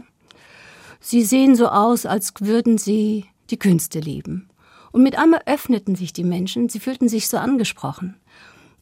Sie 1.06 1.22
sehen 1.22 1.54
so 1.54 1.68
aus, 1.68 2.06
als 2.06 2.32
würden 2.40 2.78
sie 2.78 3.26
die 3.50 3.58
Künste 3.58 4.00
lieben. 4.00 4.48
Und 4.90 5.02
mit 5.02 5.18
einmal 5.18 5.42
öffneten 5.44 5.96
sich 5.96 6.14
die 6.14 6.24
Menschen, 6.24 6.70
sie 6.70 6.80
fühlten 6.80 7.10
sich 7.10 7.28
so 7.28 7.36
angesprochen. 7.36 8.16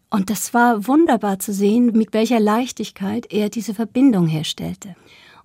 Und 0.08 0.30
das 0.30 0.54
war 0.54 0.86
wunderbar 0.86 1.40
zu 1.40 1.52
sehen, 1.52 1.86
mit 1.86 2.12
welcher 2.12 2.38
Leichtigkeit 2.38 3.32
er 3.32 3.48
diese 3.48 3.74
Verbindung 3.74 4.28
herstellte. 4.28 4.94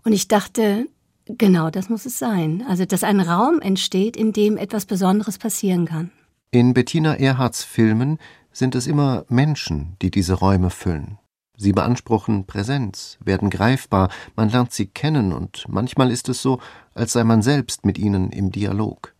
Und 0.03 0.13
ich 0.13 0.27
dachte, 0.27 0.85
genau 1.25 1.71
das 1.71 1.89
muss 1.89 2.05
es 2.05 2.19
sein. 2.19 2.63
Also, 2.67 2.85
dass 2.85 3.03
ein 3.03 3.21
Raum 3.21 3.59
entsteht, 3.59 4.15
in 4.15 4.31
dem 4.31 4.55
etwas 4.55 4.85
Besonderes 4.85 5.39
passieren 5.39 5.85
kann. 5.85 6.11
In 6.51 6.75
Bettina 6.75 7.15
Erhards 7.15 7.63
Filmen 7.63 8.19
sind 8.51 8.75
es 8.75 8.85
immer 8.85 9.25
Menschen, 9.29 9.95
die 10.03 10.11
diese 10.11 10.35
Räume 10.35 10.69
füllen. 10.69 11.17
Sie 11.59 11.73
beanspruchen 11.73 12.45
Präsenz, 12.45 13.17
werden 13.19 13.49
greifbar, 13.49 14.09
man 14.35 14.49
lernt 14.49 14.71
sie 14.71 14.85
kennen 14.85 15.33
und 15.33 15.65
manchmal 15.67 16.11
ist 16.11 16.29
es 16.29 16.43
so, 16.43 16.59
als 16.93 17.13
sei 17.13 17.23
man 17.23 17.41
selbst 17.41 17.83
mit 17.83 17.97
ihnen 17.97 18.29
im 18.29 18.51
Dialog. 18.51 19.15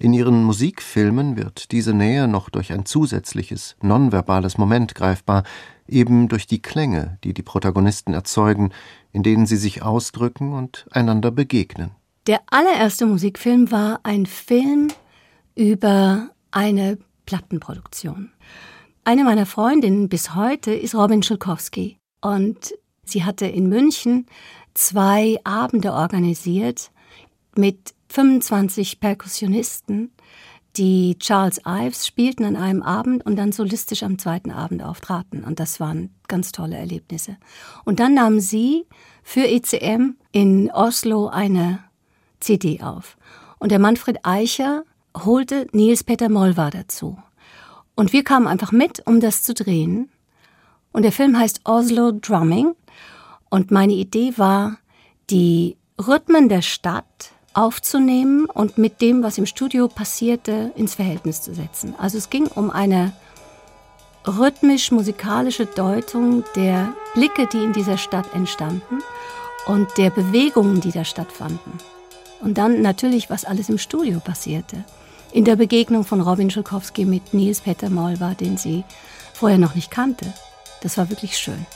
In 0.00 0.12
ihren 0.12 0.42
Musikfilmen 0.42 1.36
wird 1.36 1.70
diese 1.70 1.94
Nähe 1.94 2.26
noch 2.26 2.50
durch 2.50 2.72
ein 2.72 2.86
zusätzliches, 2.86 3.76
nonverbales 3.80 4.58
Moment 4.58 4.96
greifbar, 4.96 5.44
eben 5.86 6.28
durch 6.28 6.48
die 6.48 6.60
Klänge, 6.60 7.18
die 7.22 7.34
die 7.34 7.42
Protagonisten 7.42 8.14
erzeugen, 8.14 8.72
in 9.12 9.22
denen 9.22 9.46
sie 9.46 9.56
sich 9.56 9.82
ausdrücken 9.82 10.52
und 10.52 10.86
einander 10.90 11.30
begegnen. 11.30 11.92
Der 12.26 12.40
allererste 12.50 13.06
Musikfilm 13.06 13.70
war 13.70 14.00
ein 14.02 14.26
Film 14.26 14.88
über 15.54 16.30
eine 16.50 16.98
Plattenproduktion. 17.26 18.32
Eine 19.02 19.24
meiner 19.24 19.46
Freundinnen 19.46 20.08
bis 20.08 20.34
heute 20.34 20.72
ist 20.72 20.94
Robin 20.94 21.22
Schulkowski. 21.22 21.98
Und 22.20 22.74
sie 23.02 23.24
hatte 23.24 23.46
in 23.46 23.68
München 23.68 24.26
zwei 24.74 25.38
Abende 25.42 25.94
organisiert 25.94 26.90
mit 27.56 27.94
25 28.08 29.00
Perkussionisten, 29.00 30.12
die 30.76 31.16
Charles 31.18 31.62
Ives 31.66 32.06
spielten 32.06 32.44
an 32.44 32.56
einem 32.56 32.82
Abend 32.82 33.24
und 33.24 33.36
dann 33.36 33.52
solistisch 33.52 34.02
am 34.02 34.18
zweiten 34.18 34.50
Abend 34.50 34.82
auftraten. 34.82 35.44
Und 35.44 35.58
das 35.60 35.80
waren 35.80 36.14
ganz 36.28 36.52
tolle 36.52 36.76
Erlebnisse. 36.76 37.38
Und 37.84 38.00
dann 38.00 38.14
nahm 38.14 38.38
sie 38.38 38.86
für 39.22 39.48
ECM 39.48 40.16
in 40.30 40.70
Oslo 40.70 41.28
eine 41.28 41.80
CD 42.38 42.82
auf. 42.82 43.16
Und 43.58 43.72
der 43.72 43.78
Manfred 43.78 44.24
Eicher 44.24 44.84
holte 45.16 45.66
Nils 45.72 46.04
Peter 46.04 46.28
Mollwar 46.28 46.70
dazu. 46.70 47.18
Und 47.94 48.12
wir 48.12 48.24
kamen 48.24 48.46
einfach 48.46 48.72
mit, 48.72 49.06
um 49.06 49.20
das 49.20 49.42
zu 49.42 49.54
drehen. 49.54 50.10
Und 50.92 51.02
der 51.02 51.12
Film 51.12 51.38
heißt 51.38 51.60
Oslo 51.64 52.12
Drumming. 52.12 52.74
Und 53.48 53.70
meine 53.70 53.92
Idee 53.92 54.34
war, 54.36 54.78
die 55.30 55.76
Rhythmen 55.98 56.48
der 56.48 56.62
Stadt 56.62 57.32
aufzunehmen 57.52 58.46
und 58.46 58.78
mit 58.78 59.00
dem, 59.00 59.22
was 59.22 59.38
im 59.38 59.46
Studio 59.46 59.88
passierte, 59.88 60.72
ins 60.76 60.94
Verhältnis 60.94 61.42
zu 61.42 61.54
setzen. 61.54 61.94
Also 61.98 62.18
es 62.18 62.30
ging 62.30 62.46
um 62.46 62.70
eine 62.70 63.12
rhythmisch-musikalische 64.26 65.66
Deutung 65.66 66.44
der 66.54 66.92
Blicke, 67.14 67.46
die 67.46 67.64
in 67.64 67.72
dieser 67.72 67.98
Stadt 67.98 68.32
entstanden 68.34 68.98
und 69.66 69.88
der 69.98 70.10
Bewegungen, 70.10 70.80
die 70.80 70.92
da 70.92 71.04
stattfanden. 71.04 71.72
Und 72.40 72.56
dann 72.56 72.82
natürlich, 72.82 73.30
was 73.30 73.44
alles 73.44 73.68
im 73.68 73.78
Studio 73.78 74.20
passierte 74.20 74.84
in 75.32 75.44
der 75.44 75.56
Begegnung 75.56 76.04
von 76.04 76.20
Robin 76.20 76.50
Schulkowski 76.50 77.04
mit 77.04 77.34
Nils 77.34 77.60
Peter 77.60 77.90
Maul 77.90 78.20
war, 78.20 78.34
den 78.34 78.56
sie 78.56 78.84
vorher 79.32 79.58
noch 79.58 79.74
nicht 79.74 79.90
kannte. 79.90 80.32
Das 80.82 80.98
war 80.98 81.10
wirklich 81.10 81.38
schön. 81.38 81.66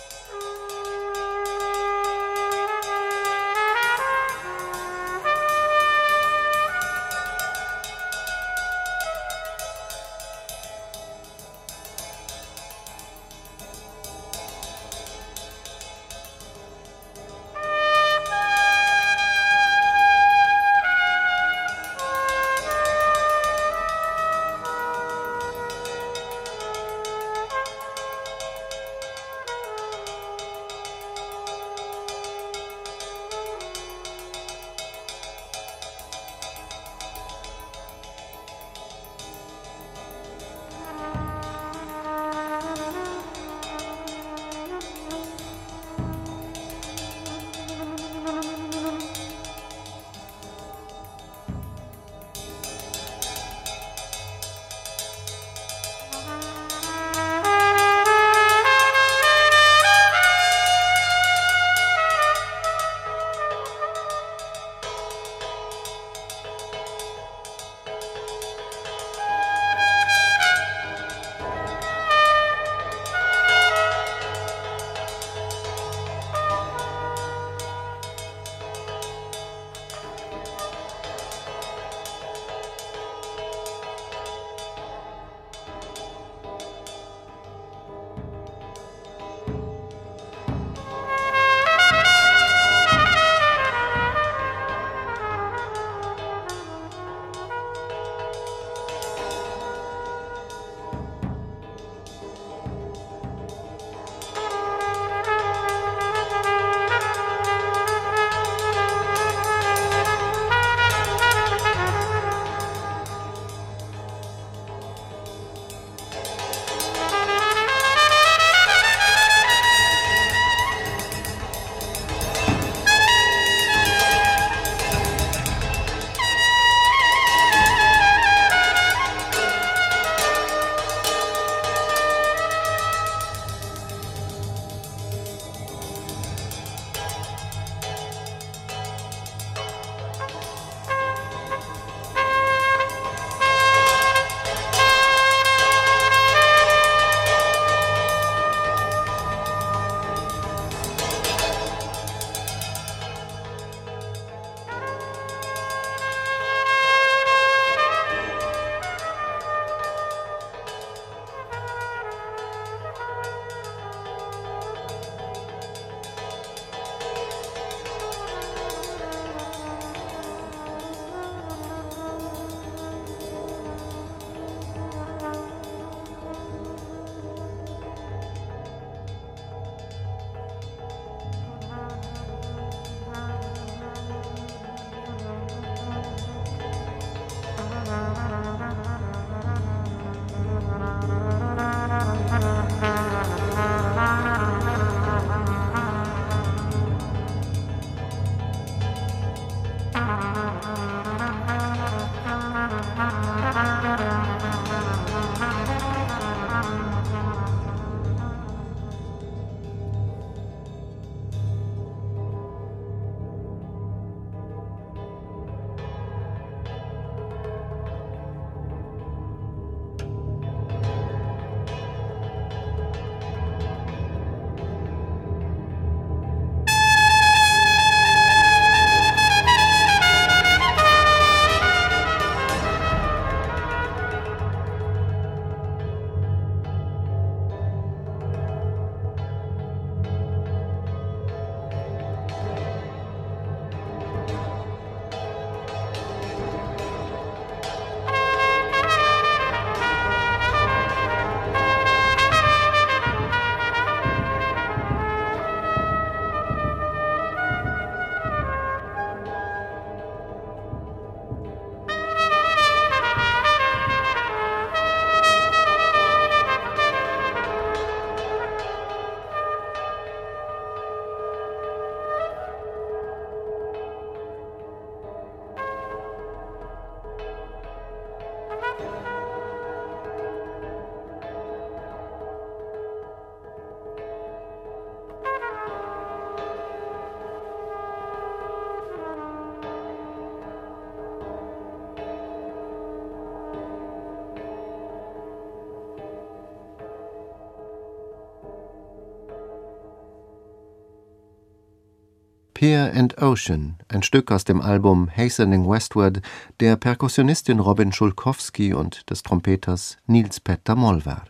Here 302.66 302.90
and 302.94 303.20
Ocean, 303.20 303.76
ein 303.88 304.02
Stück 304.02 304.32
aus 304.32 304.44
dem 304.44 304.62
Album 304.62 305.10
Hastening 305.14 305.68
Westward 305.68 306.22
der 306.60 306.76
Perkussionistin 306.76 307.60
Robin 307.60 307.92
Schulkowski 307.92 308.72
und 308.72 309.10
des 309.10 309.22
Trompeters 309.22 309.98
Nils 310.06 310.40
Petter 310.40 310.74
Molvar. 310.74 311.26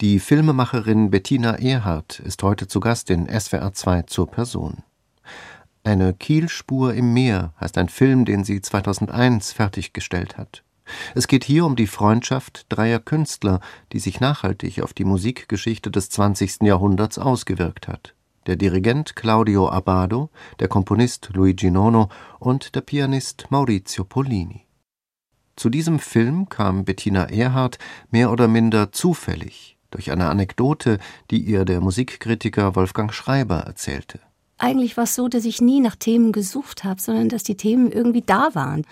Die 0.00 0.18
Filmemacherin 0.18 1.10
Bettina 1.10 1.56
Erhardt 1.56 2.20
ist 2.20 2.42
heute 2.42 2.66
zu 2.68 2.80
Gast 2.80 3.10
in 3.10 3.28
SWR 3.28 3.74
2 3.74 4.04
zur 4.04 4.30
Person. 4.30 4.78
Eine 5.84 6.14
Kielspur 6.14 6.94
im 6.94 7.12
Meer 7.12 7.52
heißt 7.60 7.76
ein 7.76 7.90
Film, 7.90 8.24
den 8.24 8.42
sie 8.42 8.62
2001 8.62 9.52
fertiggestellt 9.52 10.38
hat. 10.38 10.64
Es 11.14 11.26
geht 11.26 11.44
hier 11.44 11.66
um 11.66 11.76
die 11.76 11.86
Freundschaft 11.86 12.64
dreier 12.70 12.98
Künstler, 12.98 13.60
die 13.92 13.98
sich 13.98 14.20
nachhaltig 14.20 14.80
auf 14.80 14.94
die 14.94 15.04
Musikgeschichte 15.04 15.90
des 15.90 16.08
20. 16.08 16.62
Jahrhunderts 16.62 17.18
ausgewirkt 17.18 17.88
hat. 17.88 18.14
Der 18.50 18.56
Dirigent 18.56 19.14
Claudio 19.14 19.68
Abbado, 19.68 20.28
der 20.58 20.66
Komponist 20.66 21.30
Luigi 21.34 21.70
Nono 21.70 22.08
und 22.40 22.74
der 22.74 22.80
Pianist 22.80 23.46
Maurizio 23.50 24.02
Pollini. 24.02 24.66
Zu 25.54 25.70
diesem 25.70 26.00
Film 26.00 26.48
kam 26.48 26.84
Bettina 26.84 27.30
Erhardt 27.30 27.78
mehr 28.10 28.32
oder 28.32 28.48
minder 28.48 28.90
zufällig 28.90 29.78
durch 29.92 30.10
eine 30.10 30.28
Anekdote, 30.28 30.98
die 31.30 31.38
ihr 31.44 31.64
der 31.64 31.80
Musikkritiker 31.80 32.74
Wolfgang 32.74 33.14
Schreiber 33.14 33.58
erzählte. 33.58 34.18
Eigentlich 34.58 34.96
war 34.96 35.04
es 35.04 35.14
so, 35.14 35.28
dass 35.28 35.44
ich 35.44 35.60
nie 35.60 35.78
nach 35.78 35.94
Themen 35.94 36.32
gesucht 36.32 36.82
habe, 36.82 37.00
sondern 37.00 37.28
dass 37.28 37.44
die 37.44 37.56
Themen 37.56 37.92
irgendwie 37.92 38.22
da 38.22 38.48
waren. 38.54 38.84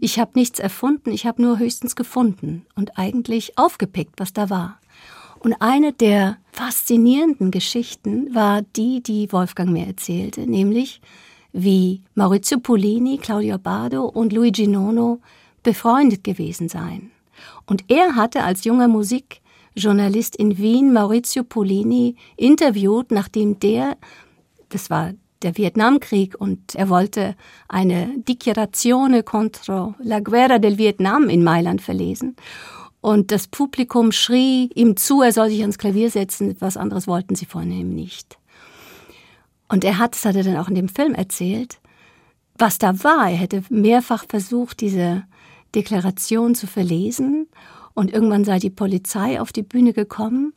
Ich 0.00 0.18
habe 0.18 0.32
nichts 0.34 0.58
erfunden, 0.58 1.12
ich 1.12 1.26
habe 1.26 1.40
nur 1.40 1.60
höchstens 1.60 1.94
gefunden 1.94 2.66
und 2.74 2.98
eigentlich 2.98 3.56
aufgepickt, 3.56 4.14
was 4.16 4.32
da 4.32 4.50
war. 4.50 4.80
Und 5.46 5.62
eine 5.62 5.92
der 5.92 6.38
faszinierenden 6.50 7.52
Geschichten 7.52 8.34
war 8.34 8.62
die, 8.62 9.00
die 9.00 9.30
Wolfgang 9.30 9.70
mir 9.70 9.86
erzählte, 9.86 10.40
nämlich 10.40 11.00
wie 11.52 12.02
Maurizio 12.16 12.58
Polini, 12.58 13.16
Claudio 13.18 13.56
Bardo 13.56 14.06
und 14.06 14.32
Luigi 14.32 14.66
Nono 14.66 15.20
befreundet 15.62 16.24
gewesen 16.24 16.68
seien. 16.68 17.12
Und 17.64 17.84
er 17.86 18.16
hatte 18.16 18.42
als 18.42 18.64
junger 18.64 18.88
Musik 18.88 19.40
Journalist 19.76 20.34
in 20.34 20.58
Wien, 20.58 20.92
Maurizio 20.92 21.44
Polini, 21.44 22.16
interviewt, 22.36 23.12
nachdem 23.12 23.60
der, 23.60 23.96
das 24.70 24.90
war 24.90 25.12
der 25.42 25.56
Vietnamkrieg 25.56 26.34
und 26.40 26.74
er 26.74 26.88
wollte 26.88 27.36
eine 27.68 28.18
Dichiarazione 28.18 29.22
contro 29.22 29.94
la 30.00 30.18
guerra 30.18 30.58
del 30.58 30.76
Vietnam 30.76 31.28
in 31.28 31.44
Mailand 31.44 31.82
verlesen. 31.82 32.34
Und 33.06 33.30
das 33.30 33.46
Publikum 33.46 34.10
schrie 34.10 34.68
ihm 34.74 34.96
zu, 34.96 35.22
er 35.22 35.30
soll 35.30 35.48
sich 35.48 35.60
ans 35.60 35.78
Klavier 35.78 36.10
setzen, 36.10 36.56
was 36.58 36.76
anderes 36.76 37.06
wollten 37.06 37.36
sie 37.36 37.46
von 37.46 37.70
ihm 37.70 37.94
nicht. 37.94 38.36
Und 39.68 39.84
er 39.84 39.98
hat, 39.98 40.16
das 40.16 40.24
hat 40.24 40.34
er 40.34 40.42
dann 40.42 40.56
auch 40.56 40.66
in 40.66 40.74
dem 40.74 40.88
Film 40.88 41.14
erzählt, 41.14 41.78
was 42.58 42.78
da 42.78 43.04
war. 43.04 43.30
Er 43.30 43.36
hätte 43.36 43.62
mehrfach 43.68 44.24
versucht, 44.28 44.80
diese 44.80 45.22
Deklaration 45.76 46.56
zu 46.56 46.66
verlesen 46.66 47.46
und 47.94 48.12
irgendwann 48.12 48.44
sei 48.44 48.58
die 48.58 48.70
Polizei 48.70 49.40
auf 49.40 49.52
die 49.52 49.62
Bühne 49.62 49.92
gekommen 49.92 50.52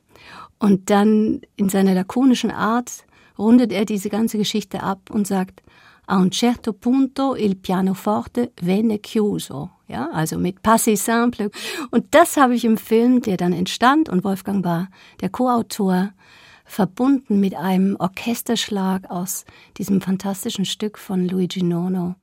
und 0.57 0.89
dann 0.89 1.41
in 1.55 1.69
seiner 1.69 1.93
lakonischen 1.93 2.49
Art 2.49 3.05
rundet 3.37 3.71
er 3.71 3.85
diese 3.85 4.09
ganze 4.09 4.39
Geschichte 4.39 4.81
ab 4.81 5.11
und 5.11 5.27
sagt, 5.27 5.61
a 6.07 6.17
un 6.17 6.31
certo 6.31 6.73
punto 6.73 7.35
il 7.35 7.57
pianoforte 7.57 8.53
venne 8.59 8.97
chiuso. 8.97 9.69
Ja, 9.89 10.07
also 10.11 10.37
mit 10.37 10.59
Passé 10.61 10.95
simple. 10.95 11.49
Und 11.89 12.05
das 12.11 12.37
habe 12.37 12.53
ich 12.53 12.63
im 12.63 12.77
Film, 12.77 13.21
der 13.21 13.37
dann 13.37 13.53
entstand 13.53 14.07
und 14.07 14.23
Wolfgang 14.23 14.63
war 14.63 14.87
der 15.19 15.29
Co-Autor, 15.29 16.11
verbunden 16.63 17.39
mit 17.39 17.55
einem 17.55 17.95
Orchesterschlag 17.97 19.09
aus 19.09 19.45
diesem 19.79 19.99
fantastischen 19.99 20.65
Stück 20.65 20.99
von 20.99 21.27
Luigi 21.27 21.63
Nono. 21.63 22.13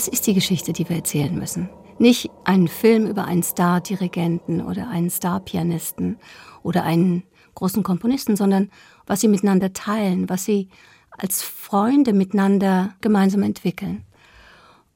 Das 0.00 0.08
ist 0.08 0.26
die 0.26 0.32
Geschichte, 0.32 0.72
die 0.72 0.88
wir 0.88 0.96
erzählen 0.96 1.38
müssen. 1.38 1.68
Nicht 1.98 2.30
einen 2.44 2.68
Film 2.68 3.06
über 3.06 3.26
einen 3.26 3.42
Star-Dirigenten 3.42 4.62
oder 4.62 4.88
einen 4.88 5.10
Star-Pianisten 5.10 6.16
oder 6.62 6.84
einen 6.84 7.24
großen 7.54 7.82
Komponisten, 7.82 8.34
sondern 8.34 8.70
was 9.06 9.20
sie 9.20 9.28
miteinander 9.28 9.74
teilen, 9.74 10.30
was 10.30 10.46
sie 10.46 10.70
als 11.10 11.42
Freunde 11.42 12.14
miteinander 12.14 12.94
gemeinsam 13.02 13.42
entwickeln. 13.42 14.06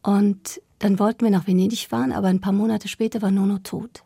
Und 0.02 0.62
dann 0.78 0.98
wollten 0.98 1.26
wir 1.26 1.30
nach 1.30 1.46
Venedig 1.46 1.86
fahren, 1.86 2.10
aber 2.10 2.28
ein 2.28 2.40
paar 2.40 2.54
Monate 2.54 2.88
später 2.88 3.20
war 3.20 3.30
Nono 3.30 3.58
tot. 3.58 4.04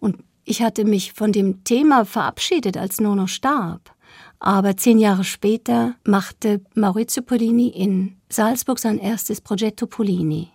Und 0.00 0.22
ich 0.44 0.60
hatte 0.60 0.84
mich 0.84 1.14
von 1.14 1.32
dem 1.32 1.64
Thema 1.64 2.04
verabschiedet, 2.04 2.76
als 2.76 3.00
Nono 3.00 3.26
starb. 3.26 3.90
Aber 4.38 4.76
zehn 4.76 4.98
Jahre 4.98 5.24
später 5.24 5.94
machte 6.04 6.60
Maurizio 6.74 7.22
Polini 7.22 7.68
in 7.68 8.15
Salzburg 8.28 8.78
sein 8.78 8.98
erstes 8.98 9.40
Progetto 9.40 9.86
Polini 9.86 10.48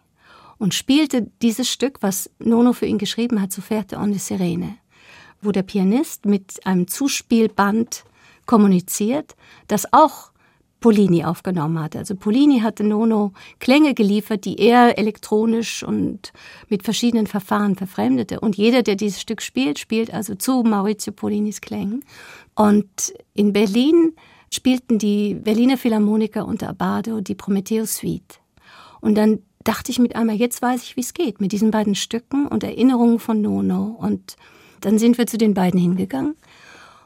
und 0.58 0.74
spielte 0.74 1.32
dieses 1.42 1.70
Stück, 1.70 1.98
was 2.02 2.30
Nono 2.40 2.74
für 2.74 2.86
ihn 2.86 2.98
geschrieben 2.98 3.42
hat, 3.42 3.52
Soferte 3.52 3.98
onde 3.98 4.20
Sirene, 4.20 4.78
wo 5.42 5.52
der 5.52 5.64
Pianist 5.64 6.26
mit 6.26 6.66
einem 6.66 6.88
Zuspielband 6.88 8.04
kommuniziert, 8.46 9.36
das 9.68 9.92
auch 9.94 10.32
Polini 10.82 11.24
aufgenommen 11.24 11.80
hat. 11.80 11.96
Also 11.96 12.16
Polini 12.16 12.60
hatte 12.60 12.84
Nono 12.84 13.34
Klänge 13.60 13.94
geliefert, 13.94 14.46
die 14.46 14.60
er 14.60 14.98
elektronisch 14.98 15.84
und 15.84 16.34
mit 16.70 16.84
verschiedenen 16.84 17.28
Verfahren 17.28 17.76
verfremdete. 17.76 18.40
Und 18.40 18.58
jeder, 18.58 18.82
der 18.82 18.96
dieses 18.96 19.22
Stück 19.22 19.42
spielt, 19.42 19.78
spielt 19.80 20.12
also 20.14 20.36
zu 20.36 20.64
Maurizio 20.64 21.14
Polinis 21.14 21.62
Klängen. 21.62 22.04
Und 22.56 23.14
in 23.36 23.54
Berlin 23.54 24.16
spielten 24.54 25.00
die 25.00 25.34
Berliner 25.34 25.78
Philharmoniker 25.78 26.46
unter 26.46 26.70
Abado 26.70 27.22
die 27.22 27.36
Prometheus 27.36 27.96
Suite. 27.96 28.40
Und 29.00 29.16
dann 29.16 29.40
dachte 29.64 29.92
ich 29.92 30.00
mit 30.00 30.16
einmal, 30.16 30.36
jetzt 30.36 30.62
weiß 30.62 30.84
ich, 30.84 30.96
wie 30.96 31.02
es 31.02 31.14
geht 31.14 31.40
mit 31.40 31.52
diesen 31.52 31.72
beiden 31.72 31.96
Stücken 31.96 32.48
und 32.48 32.64
Erinnerungen 32.64 33.20
von 33.20 33.42
Nono. 33.42 33.96
Und 33.98 34.36
dann 34.82 34.98
sind 34.98 35.18
wir 35.18 35.28
zu 35.28 35.38
den 35.38 35.54
beiden 35.54 35.80
hingegangen 35.80 36.36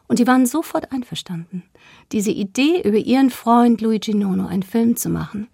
und 0.08 0.19
die 0.19 0.27
waren 0.27 0.45
sofort 0.45 0.91
einverstanden, 0.91 1.63
diese 2.12 2.31
Idee 2.31 2.81
über 2.84 2.97
ihren 2.97 3.29
Freund 3.29 3.81
Luigi 3.81 4.13
Nono 4.13 4.45
einen 4.45 4.63
Film 4.63 4.95
zu 4.95 5.10
machen. 5.10 5.47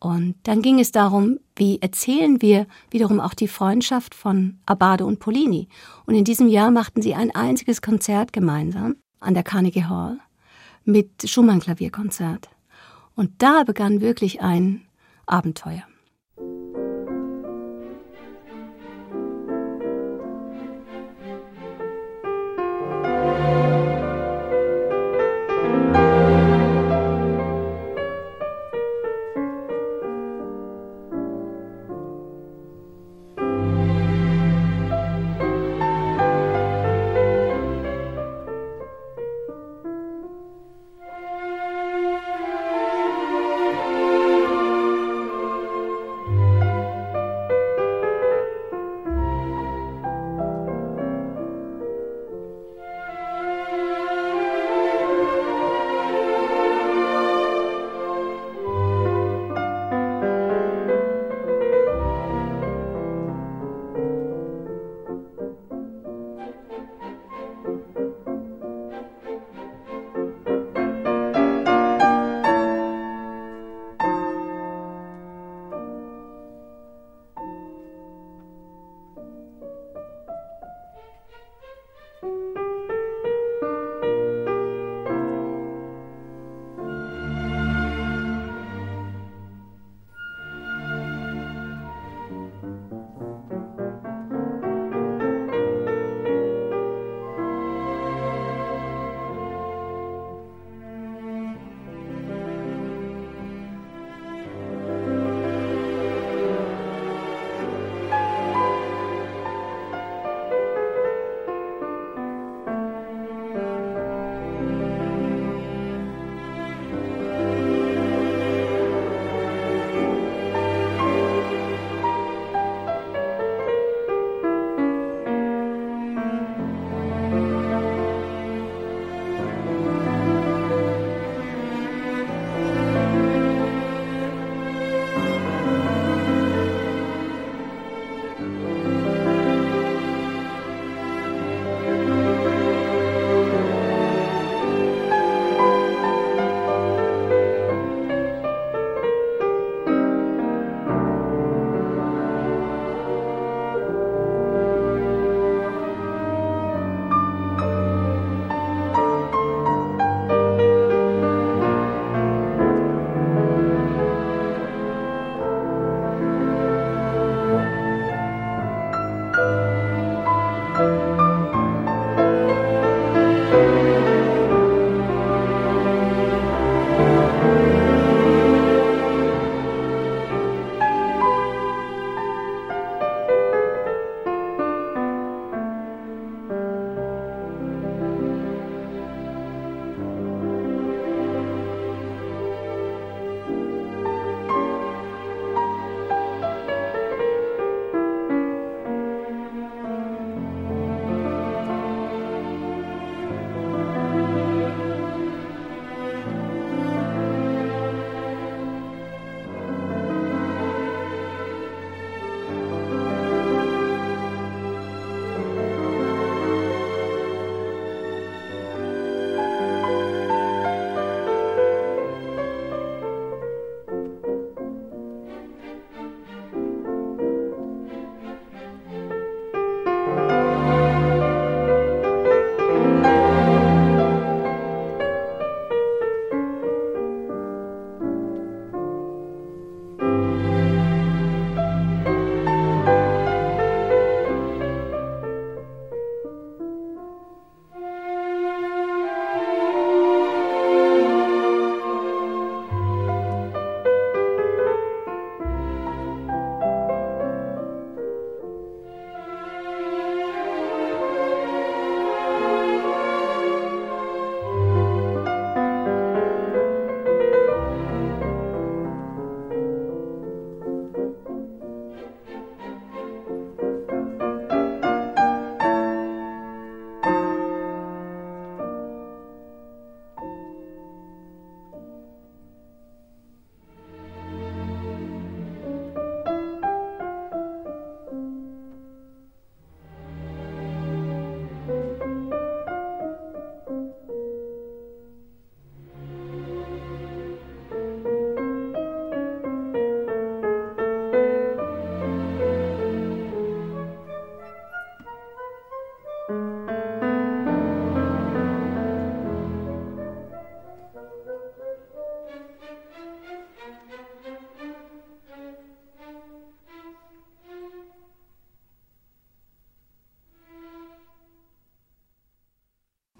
Und 0.00 0.34
dann 0.42 0.62
ging 0.62 0.80
es 0.80 0.90
darum, 0.90 1.38
wie 1.54 1.80
erzählen 1.80 2.42
wir 2.42 2.66
wiederum 2.90 3.20
auch 3.20 3.34
die 3.34 3.46
Freundschaft 3.46 4.16
von 4.16 4.58
Abado 4.66 5.06
und 5.06 5.20
Polini. 5.20 5.68
Und 6.06 6.16
in 6.16 6.24
diesem 6.24 6.48
Jahr 6.48 6.72
machten 6.72 7.02
sie 7.02 7.14
ein 7.14 7.32
einziges 7.32 7.82
Konzert 7.82 8.32
gemeinsam 8.32 8.96
an 9.20 9.34
der 9.34 9.44
Carnegie 9.44 9.84
Hall 9.84 10.18
mit 10.84 11.28
Schumann-Klavierkonzert. 11.28 12.48
Und 13.14 13.30
da 13.38 13.64
begann 13.64 14.00
wirklich 14.00 14.40
ein 14.40 14.82
Abenteuer. 15.26 15.84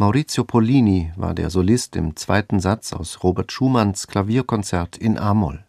Maurizio 0.03 0.43
Pollini 0.43 1.13
war 1.15 1.33
der 1.33 1.49
Solist 1.49 1.95
im 1.95 2.17
zweiten 2.17 2.59
Satz 2.59 2.93
aus 2.93 3.23
Robert 3.23 3.53
Schumanns 3.53 4.09
Klavierkonzert 4.09 4.97
in 4.97 5.17
A-Moll. 5.17 5.65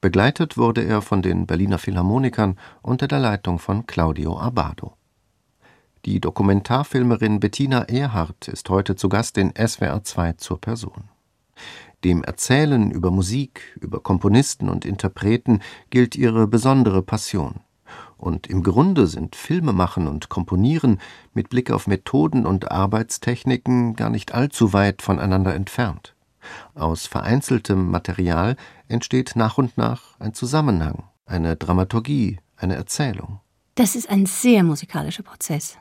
Begleitet 0.00 0.56
wurde 0.56 0.84
er 0.84 1.02
von 1.02 1.20
den 1.20 1.48
Berliner 1.48 1.78
Philharmonikern 1.78 2.60
unter 2.82 3.08
der 3.08 3.18
Leitung 3.18 3.58
von 3.58 3.84
Claudio 3.84 4.38
Abbado. 4.38 4.92
Die 6.04 6.20
Dokumentarfilmerin 6.20 7.40
Bettina 7.40 7.82
Erhardt 7.82 8.46
ist 8.46 8.70
heute 8.70 8.94
zu 8.94 9.08
Gast 9.08 9.36
in 9.36 9.52
SWR 9.56 10.04
2 10.04 10.34
zur 10.34 10.60
Person. 10.60 11.08
Dem 12.04 12.22
Erzählen 12.22 12.92
über 12.92 13.10
Musik, 13.10 13.76
über 13.80 13.98
Komponisten 13.98 14.68
und 14.68 14.84
Interpreten 14.84 15.58
gilt 15.90 16.14
ihre 16.14 16.46
besondere 16.46 17.02
Passion 17.02 17.58
und 18.22 18.46
im 18.46 18.62
Grunde 18.62 19.08
sind 19.08 19.34
Filmemachen 19.34 20.06
und 20.06 20.28
Komponieren 20.28 21.00
mit 21.34 21.48
Blick 21.48 21.70
auf 21.72 21.88
Methoden 21.88 22.46
und 22.46 22.70
Arbeitstechniken 22.70 23.96
gar 23.96 24.10
nicht 24.10 24.32
allzu 24.32 24.72
weit 24.72 25.02
voneinander 25.02 25.54
entfernt. 25.54 26.14
Aus 26.74 27.06
vereinzeltem 27.06 27.90
Material 27.90 28.56
entsteht 28.88 29.32
nach 29.34 29.58
und 29.58 29.76
nach 29.76 30.20
ein 30.20 30.34
Zusammenhang, 30.34 31.04
eine 31.26 31.56
Dramaturgie, 31.56 32.38
eine 32.56 32.76
Erzählung. 32.76 33.40
Das 33.74 33.96
ist 33.96 34.08
ein 34.08 34.26
sehr 34.26 34.62
musikalischer 34.62 35.22
Prozess. 35.24 35.76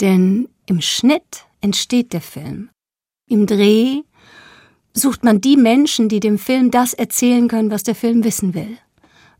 Denn 0.00 0.48
im 0.66 0.80
Schnitt 0.80 1.44
entsteht 1.60 2.12
der 2.12 2.20
Film. 2.20 2.70
Im 3.28 3.46
Dreh 3.46 4.02
sucht 4.94 5.24
man 5.24 5.40
die 5.40 5.56
Menschen, 5.56 6.08
die 6.08 6.20
dem 6.20 6.38
Film 6.38 6.70
das 6.70 6.94
erzählen 6.94 7.48
können, 7.48 7.70
was 7.70 7.82
der 7.82 7.94
Film 7.94 8.24
wissen 8.24 8.54
will. 8.54 8.78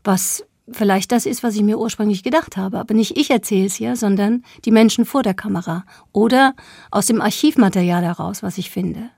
Was 0.03 0.45
vielleicht 0.71 1.11
das 1.11 1.25
ist, 1.25 1.43
was 1.43 1.55
ich 1.55 1.61
mir 1.61 1.79
ursprünglich 1.79 2.23
gedacht 2.23 2.57
habe. 2.57 2.79
Aber 2.79 2.93
nicht 2.93 3.17
ich 3.17 3.29
erzähle 3.29 3.67
es 3.67 3.79
ja, 3.79 3.95
sondern 3.95 4.43
die 4.65 4.71
Menschen 4.71 5.05
vor 5.05 5.23
der 5.23 5.33
Kamera 5.33 5.85
oder 6.11 6.55
aus 6.91 7.05
dem 7.05 7.21
Archivmaterial 7.21 8.03
heraus, 8.03 8.43
was 8.43 8.57
ich 8.57 8.71
finde. 8.71 9.09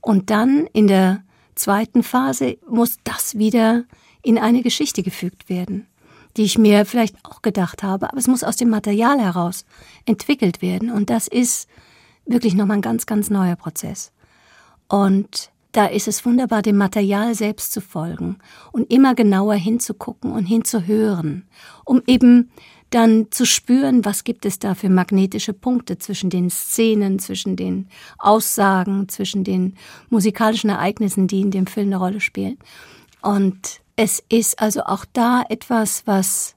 Und 0.00 0.30
dann 0.30 0.66
in 0.72 0.86
der 0.86 1.22
zweiten 1.54 2.02
Phase 2.02 2.56
muss 2.66 2.96
das 3.04 3.36
wieder 3.36 3.84
in 4.22 4.38
eine 4.38 4.62
Geschichte 4.62 5.02
gefügt 5.02 5.48
werden, 5.48 5.86
die 6.36 6.44
ich 6.44 6.58
mir 6.58 6.86
vielleicht 6.86 7.16
auch 7.24 7.42
gedacht 7.42 7.82
habe, 7.82 8.08
aber 8.08 8.18
es 8.18 8.26
muss 8.26 8.44
aus 8.44 8.56
dem 8.56 8.70
Material 8.70 9.20
heraus 9.20 9.64
entwickelt 10.06 10.62
werden. 10.62 10.90
Und 10.90 11.10
das 11.10 11.28
ist 11.28 11.68
wirklich 12.24 12.54
nochmal 12.54 12.78
ein 12.78 12.82
ganz, 12.82 13.06
ganz 13.06 13.30
neuer 13.30 13.56
Prozess. 13.56 14.12
Und 14.88 15.50
da 15.72 15.86
ist 15.86 16.08
es 16.08 16.24
wunderbar, 16.24 16.62
dem 16.62 16.76
Material 16.76 17.34
selbst 17.34 17.72
zu 17.72 17.80
folgen 17.80 18.38
und 18.72 18.90
immer 18.90 19.14
genauer 19.14 19.54
hinzugucken 19.54 20.32
und 20.32 20.44
hinzuhören, 20.44 21.44
um 21.84 22.02
eben 22.06 22.50
dann 22.90 23.28
zu 23.30 23.46
spüren, 23.46 24.04
was 24.04 24.24
gibt 24.24 24.44
es 24.44 24.58
da 24.58 24.74
für 24.74 24.88
magnetische 24.88 25.52
Punkte 25.52 25.98
zwischen 25.98 26.28
den 26.28 26.50
Szenen, 26.50 27.20
zwischen 27.20 27.54
den 27.54 27.88
Aussagen, 28.18 29.08
zwischen 29.08 29.44
den 29.44 29.76
musikalischen 30.08 30.70
Ereignissen, 30.70 31.28
die 31.28 31.40
in 31.40 31.52
dem 31.52 31.66
Film 31.66 31.86
eine 31.86 31.98
Rolle 31.98 32.20
spielen. 32.20 32.58
Und 33.22 33.80
es 33.94 34.22
ist 34.28 34.60
also 34.60 34.82
auch 34.82 35.04
da 35.12 35.44
etwas, 35.48 36.06
was 36.06 36.56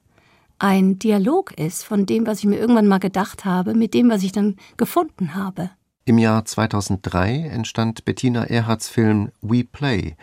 ein 0.58 0.98
Dialog 0.98 1.52
ist 1.58 1.84
von 1.84 2.06
dem, 2.06 2.26
was 2.26 2.40
ich 2.40 2.46
mir 2.46 2.58
irgendwann 2.58 2.88
mal 2.88 2.98
gedacht 2.98 3.44
habe, 3.44 3.74
mit 3.74 3.94
dem, 3.94 4.10
was 4.10 4.22
ich 4.22 4.32
dann 4.32 4.56
gefunden 4.76 5.34
habe. 5.34 5.70
Im 6.06 6.18
Jahr 6.18 6.44
2003 6.44 7.48
entstand 7.50 8.04
Bettina 8.04 8.44
Erhards 8.44 8.90
Film 8.90 9.30
We 9.40 9.64
Play. 9.64 10.16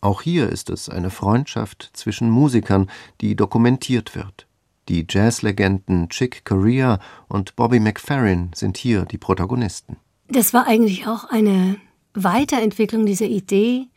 Auch 0.00 0.22
hier 0.22 0.48
ist 0.48 0.70
es 0.70 0.88
eine 0.88 1.10
Freundschaft 1.10 1.90
zwischen 1.92 2.30
Musikern, 2.30 2.90
die 3.20 3.36
dokumentiert 3.36 4.16
wird. 4.16 4.46
Die 4.88 5.04
Jazzlegenden 5.06 6.08
Chick 6.08 6.46
Corea 6.46 7.00
und 7.28 7.54
Bobby 7.54 7.80
McFerrin 7.80 8.50
sind 8.54 8.78
hier 8.78 9.04
die 9.04 9.18
Protagonisten. 9.18 9.98
Das 10.28 10.54
war 10.54 10.66
eigentlich 10.66 11.06
auch 11.06 11.24
eine 11.24 11.76
Weiterentwicklung 12.14 13.04
dieser 13.04 13.26
Idee, 13.26 13.88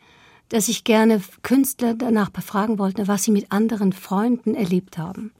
dass 0.50 0.68
ich 0.68 0.84
gerne 0.84 1.22
Künstler 1.40 1.94
danach 1.94 2.28
befragen 2.28 2.78
wollte, 2.78 3.08
was 3.08 3.24
sie 3.24 3.30
mit 3.30 3.50
anderen 3.50 3.94
Freunden 3.94 4.54
erlebt 4.54 4.98
haben. 4.98 5.32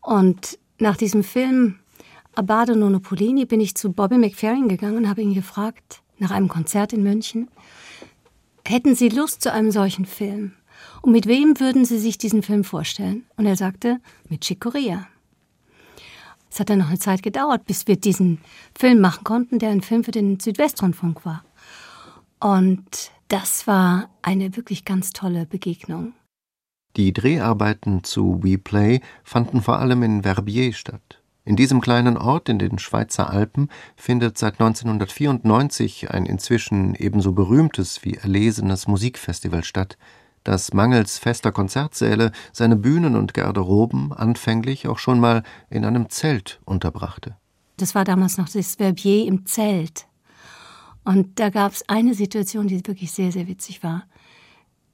Und 0.00 0.58
nach 0.80 0.96
diesem 0.96 1.22
Film 1.22 1.78
Abado 2.36 2.74
Nonopolini 2.74 3.46
bin 3.46 3.60
ich 3.60 3.74
zu 3.76 3.92
Bobby 3.92 4.18
McFerrin 4.18 4.68
gegangen 4.68 4.98
und 4.98 5.08
habe 5.08 5.22
ihn 5.22 5.32
gefragt, 5.32 6.02
nach 6.18 6.30
einem 6.30 6.48
Konzert 6.48 6.92
in 6.92 7.02
München, 7.02 7.48
hätten 8.66 8.94
Sie 8.94 9.08
Lust 9.08 9.40
zu 9.40 9.50
einem 9.50 9.70
solchen 9.70 10.04
Film? 10.04 10.52
Und 11.00 11.12
mit 11.12 11.26
wem 11.26 11.58
würden 11.58 11.86
Sie 11.86 11.98
sich 11.98 12.18
diesen 12.18 12.42
Film 12.42 12.62
vorstellen? 12.62 13.24
Und 13.38 13.46
er 13.46 13.56
sagte, 13.56 14.00
mit 14.28 14.42
Chick 14.42 14.60
Corea. 14.60 15.06
Es 16.50 16.60
hat 16.60 16.68
dann 16.68 16.80
noch 16.80 16.88
eine 16.88 16.98
Zeit 16.98 17.22
gedauert, 17.22 17.64
bis 17.64 17.86
wir 17.86 17.96
diesen 17.96 18.38
Film 18.78 19.00
machen 19.00 19.24
konnten, 19.24 19.58
der 19.58 19.70
ein 19.70 19.80
Film 19.80 20.04
für 20.04 20.10
den 20.10 20.38
Südwestrundfunk 20.38 21.24
war. 21.24 21.42
Und 22.38 23.12
das 23.28 23.66
war 23.66 24.10
eine 24.20 24.56
wirklich 24.56 24.84
ganz 24.84 25.14
tolle 25.14 25.46
Begegnung. 25.46 26.12
Die 26.96 27.14
Dreharbeiten 27.14 28.04
zu 28.04 28.42
We 28.42 28.58
Play 28.58 29.00
fanden 29.24 29.62
vor 29.62 29.78
allem 29.78 30.02
in 30.02 30.22
Verbier 30.22 30.74
statt. 30.74 31.22
In 31.46 31.54
diesem 31.54 31.80
kleinen 31.80 32.16
Ort 32.16 32.48
in 32.48 32.58
den 32.58 32.80
Schweizer 32.80 33.30
Alpen 33.30 33.68
findet 33.94 34.36
seit 34.36 34.54
1994 34.54 36.10
ein 36.10 36.26
inzwischen 36.26 36.96
ebenso 36.96 37.30
berühmtes 37.30 38.04
wie 38.04 38.14
erlesenes 38.14 38.88
Musikfestival 38.88 39.62
statt, 39.62 39.96
das 40.42 40.72
mangels 40.72 41.18
fester 41.18 41.52
Konzertsäle 41.52 42.32
seine 42.52 42.74
Bühnen 42.74 43.14
und 43.14 43.32
Garderoben 43.32 44.12
anfänglich 44.12 44.88
auch 44.88 44.98
schon 44.98 45.20
mal 45.20 45.44
in 45.70 45.84
einem 45.84 46.10
Zelt 46.10 46.60
unterbrachte. 46.64 47.36
Das 47.76 47.94
war 47.94 48.04
damals 48.04 48.38
noch 48.38 48.48
das 48.48 48.74
Verbier 48.74 49.24
im 49.24 49.46
Zelt. 49.46 50.08
Und 51.04 51.38
da 51.38 51.50
gab 51.50 51.70
es 51.70 51.88
eine 51.88 52.14
Situation, 52.14 52.66
die 52.66 52.84
wirklich 52.84 53.12
sehr, 53.12 53.30
sehr 53.30 53.46
witzig 53.46 53.84
war. 53.84 54.02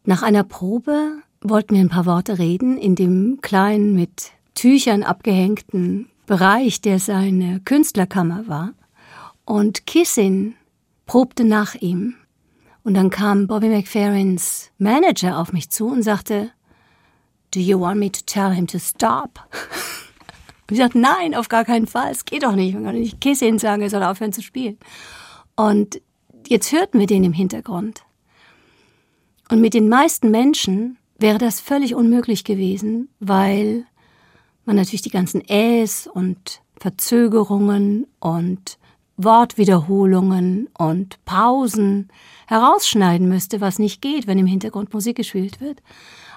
Nach 0.04 0.22
einer 0.22 0.44
Probe 0.44 1.12
wollten 1.40 1.76
wir 1.76 1.80
ein 1.80 1.88
paar 1.88 2.04
Worte 2.04 2.38
reden 2.38 2.76
in 2.76 2.94
dem 2.94 3.38
kleinen, 3.40 3.94
mit 3.94 4.32
Tüchern 4.54 5.02
abgehängten 5.02 6.08
Bereich, 6.26 6.80
der 6.80 6.98
seine 6.98 7.60
Künstlerkammer 7.60 8.46
war. 8.48 8.72
Und 9.44 9.86
Kissin 9.86 10.54
probte 11.06 11.44
nach 11.44 11.74
ihm. 11.74 12.14
Und 12.84 12.94
dann 12.94 13.10
kam 13.10 13.46
Bobby 13.46 13.68
McFerrins 13.68 14.70
Manager 14.78 15.38
auf 15.38 15.52
mich 15.52 15.70
zu 15.70 15.86
und 15.86 16.02
sagte, 16.02 16.50
Do 17.52 17.60
you 17.60 17.78
want 17.78 18.00
me 18.00 18.10
to 18.10 18.20
tell 18.24 18.50
him 18.50 18.66
to 18.66 18.78
stop? 18.78 19.40
Und 20.62 20.70
ich 20.72 20.78
sagte, 20.78 20.98
nein, 20.98 21.34
auf 21.34 21.48
gar 21.48 21.64
keinen 21.64 21.86
Fall, 21.86 22.10
es 22.10 22.24
geht 22.24 22.44
doch 22.44 22.54
nicht. 22.54 22.74
Man 22.74 22.84
kann 22.84 22.94
nicht 22.94 23.20
Kissin 23.20 23.58
sagen, 23.58 23.82
er 23.82 23.90
soll 23.90 24.02
aufhören 24.02 24.32
zu 24.32 24.42
spielen. 24.42 24.78
Und 25.54 26.00
jetzt 26.48 26.72
hörten 26.72 26.98
wir 26.98 27.06
den 27.06 27.24
im 27.24 27.34
Hintergrund. 27.34 28.02
Und 29.50 29.60
mit 29.60 29.74
den 29.74 29.90
meisten 29.90 30.30
Menschen 30.30 30.96
wäre 31.18 31.36
das 31.36 31.60
völlig 31.60 31.94
unmöglich 31.94 32.42
gewesen, 32.44 33.10
weil 33.20 33.84
man 34.64 34.76
natürlich 34.76 35.02
die 35.02 35.10
ganzen 35.10 35.42
Äs 35.48 36.06
und 36.06 36.62
Verzögerungen 36.78 38.06
und 38.20 38.78
Wortwiederholungen 39.16 40.68
und 40.76 41.24
Pausen 41.24 42.08
herausschneiden 42.46 43.28
müsste, 43.28 43.60
was 43.60 43.78
nicht 43.78 44.00
geht, 44.02 44.26
wenn 44.26 44.38
im 44.38 44.46
Hintergrund 44.46 44.92
Musik 44.92 45.16
gespielt 45.16 45.60
wird. 45.60 45.82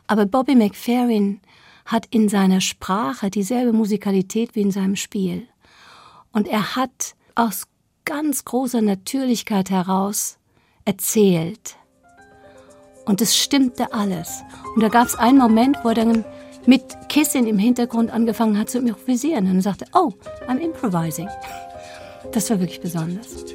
Aber 0.07 0.25
Bobby 0.25 0.55
McFerrin 0.55 1.39
hat 1.85 2.05
in 2.09 2.29
seiner 2.29 2.61
Sprache 2.61 3.29
dieselbe 3.29 3.73
Musikalität 3.73 4.55
wie 4.55 4.61
in 4.61 4.71
seinem 4.71 4.95
Spiel. 4.95 5.47
Und 6.31 6.47
er 6.47 6.75
hat 6.75 7.15
aus 7.35 7.67
ganz 8.05 8.45
großer 8.45 8.81
Natürlichkeit 8.81 9.69
heraus 9.69 10.37
erzählt. 10.83 11.75
Und 13.05 13.21
es 13.21 13.37
stimmte 13.37 13.93
alles. 13.93 14.43
Und 14.75 14.81
da 14.81 14.89
gab 14.89 15.07
es 15.07 15.15
einen 15.15 15.37
Moment, 15.37 15.77
wo 15.83 15.89
er 15.89 15.95
dann 15.95 16.25
mit 16.65 16.83
Kissen 17.09 17.47
im 17.47 17.57
Hintergrund 17.57 18.11
angefangen 18.11 18.57
hat 18.57 18.69
zu 18.69 18.79
improvisieren 18.79 19.49
und 19.49 19.61
sagte, 19.61 19.85
oh, 19.93 20.11
I'm 20.47 20.59
improvising. 20.59 21.29
Das 22.31 22.49
war 22.49 22.59
wirklich 22.59 22.81
besonders. 22.81 23.45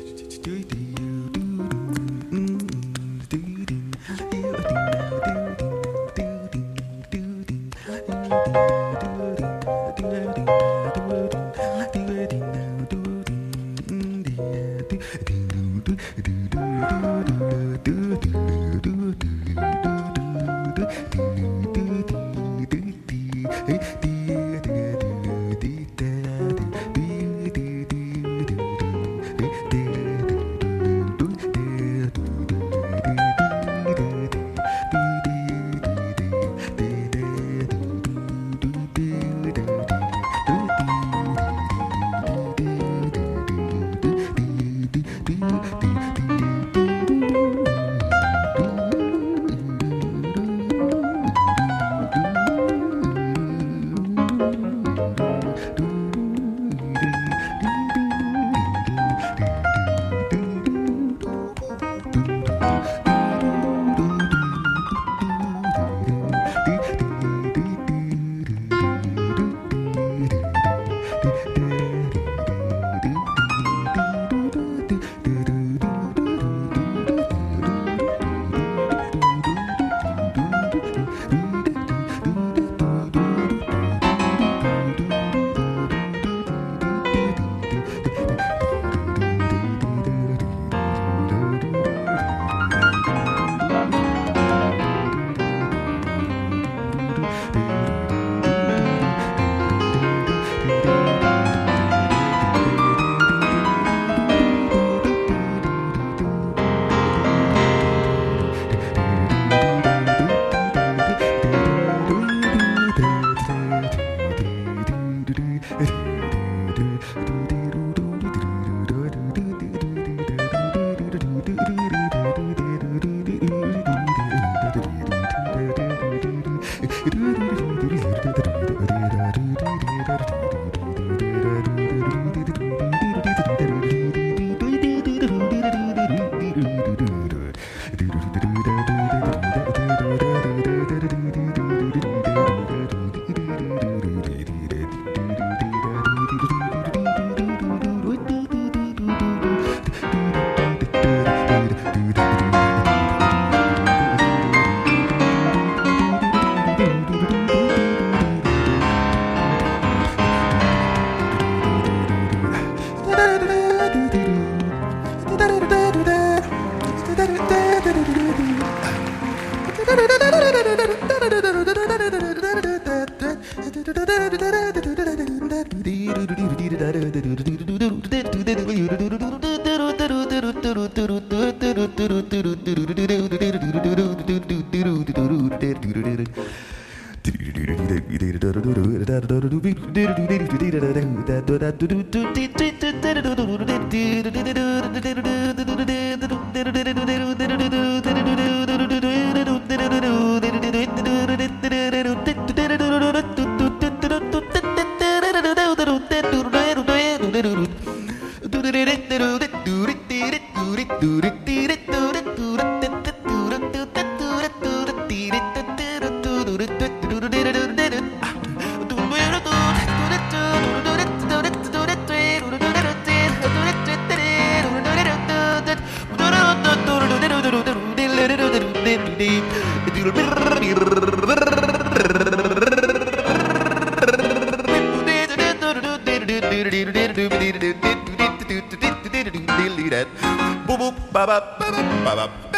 ba 241.26 241.26
ba 241.26 241.68
ba 242.04 242.12
ba 242.16 242.24
ba 242.26 242.49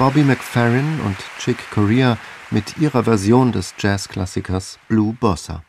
Bobby 0.00 0.22
McFerrin 0.22 0.98
und 1.04 1.18
Chick 1.38 1.58
Corea 1.72 2.16
mit 2.50 2.78
ihrer 2.78 3.04
Version 3.04 3.52
des 3.52 3.74
Jazzklassikers 3.78 4.78
Blue 4.88 5.12
Bossa. 5.12 5.62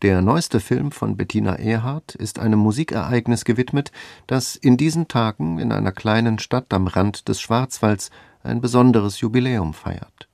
Der 0.00 0.22
neueste 0.22 0.58
Film 0.58 0.90
von 0.90 1.14
Bettina 1.14 1.56
Erhardt 1.56 2.14
ist 2.14 2.38
einem 2.38 2.60
Musikereignis 2.60 3.44
gewidmet, 3.44 3.92
das 4.26 4.56
in 4.56 4.78
diesen 4.78 5.06
Tagen 5.06 5.58
in 5.58 5.70
einer 5.70 5.92
kleinen 5.92 6.38
Stadt 6.38 6.72
am 6.72 6.86
Rand 6.86 7.28
des 7.28 7.42
Schwarzwalds 7.42 8.08
ein 8.42 8.62
besonderes 8.62 9.20
Jubiläum 9.20 9.74
feiert. 9.74 10.26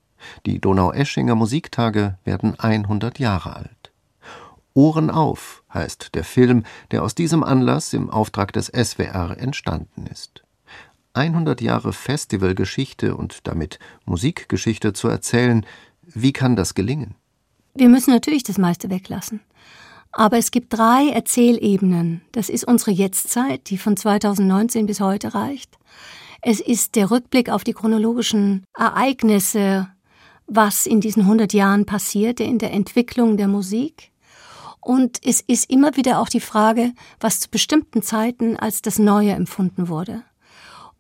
Die 0.46 0.60
Donaueschinger 0.60 1.34
Musiktage 1.34 2.18
werden 2.22 2.56
100 2.56 3.18
Jahre 3.18 3.56
alt. 3.56 3.92
Ohren 4.74 5.10
auf 5.10 5.64
heißt 5.74 6.14
der 6.14 6.22
Film, 6.22 6.62
der 6.92 7.02
aus 7.02 7.16
diesem 7.16 7.42
Anlass 7.42 7.92
im 7.92 8.10
Auftrag 8.10 8.52
des 8.52 8.66
SWR 8.68 9.38
entstanden 9.40 10.06
ist 10.06 10.43
100 11.14 11.60
Jahre 11.60 11.92
Festivalgeschichte 11.92 13.16
und 13.16 13.46
damit 13.46 13.78
Musikgeschichte 14.04 14.92
zu 14.92 15.08
erzählen, 15.08 15.64
wie 16.02 16.32
kann 16.32 16.56
das 16.56 16.74
gelingen? 16.74 17.14
Wir 17.74 17.88
müssen 17.88 18.10
natürlich 18.10 18.42
das 18.42 18.58
meiste 18.58 18.90
weglassen. 18.90 19.40
Aber 20.12 20.38
es 20.38 20.50
gibt 20.50 20.72
drei 20.72 21.08
Erzählebenen. 21.08 22.22
Das 22.32 22.48
ist 22.48 22.64
unsere 22.64 22.92
Jetztzeit, 22.92 23.68
die 23.70 23.78
von 23.78 23.96
2019 23.96 24.86
bis 24.86 25.00
heute 25.00 25.34
reicht. 25.34 25.76
Es 26.40 26.60
ist 26.60 26.94
der 26.94 27.10
Rückblick 27.10 27.48
auf 27.48 27.64
die 27.64 27.72
chronologischen 27.72 28.64
Ereignisse, 28.76 29.88
was 30.46 30.86
in 30.86 31.00
diesen 31.00 31.22
100 31.22 31.52
Jahren 31.52 31.86
passierte 31.86 32.44
in 32.44 32.58
der 32.58 32.72
Entwicklung 32.72 33.36
der 33.36 33.48
Musik. 33.48 34.12
Und 34.80 35.18
es 35.24 35.40
ist 35.40 35.70
immer 35.70 35.96
wieder 35.96 36.20
auch 36.20 36.28
die 36.28 36.40
Frage, 36.40 36.92
was 37.18 37.40
zu 37.40 37.48
bestimmten 37.48 38.02
Zeiten 38.02 38.56
als 38.56 38.82
das 38.82 38.98
Neue 38.98 39.32
empfunden 39.32 39.88
wurde. 39.88 40.22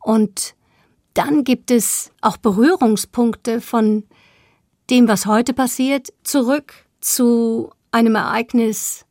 Und 0.04 0.54
dann 1.14 1.44
gibt 1.44 1.70
es 1.70 2.12
auch 2.20 2.36
Berührungspunkte 2.36 3.62
von 3.62 4.04
dem, 4.90 5.08
was 5.08 5.24
heute 5.24 5.54
passiert, 5.54 6.12
zurück 6.24 6.74
zu 7.00 7.70
einem 7.90 8.14
Ereignis 8.14 9.06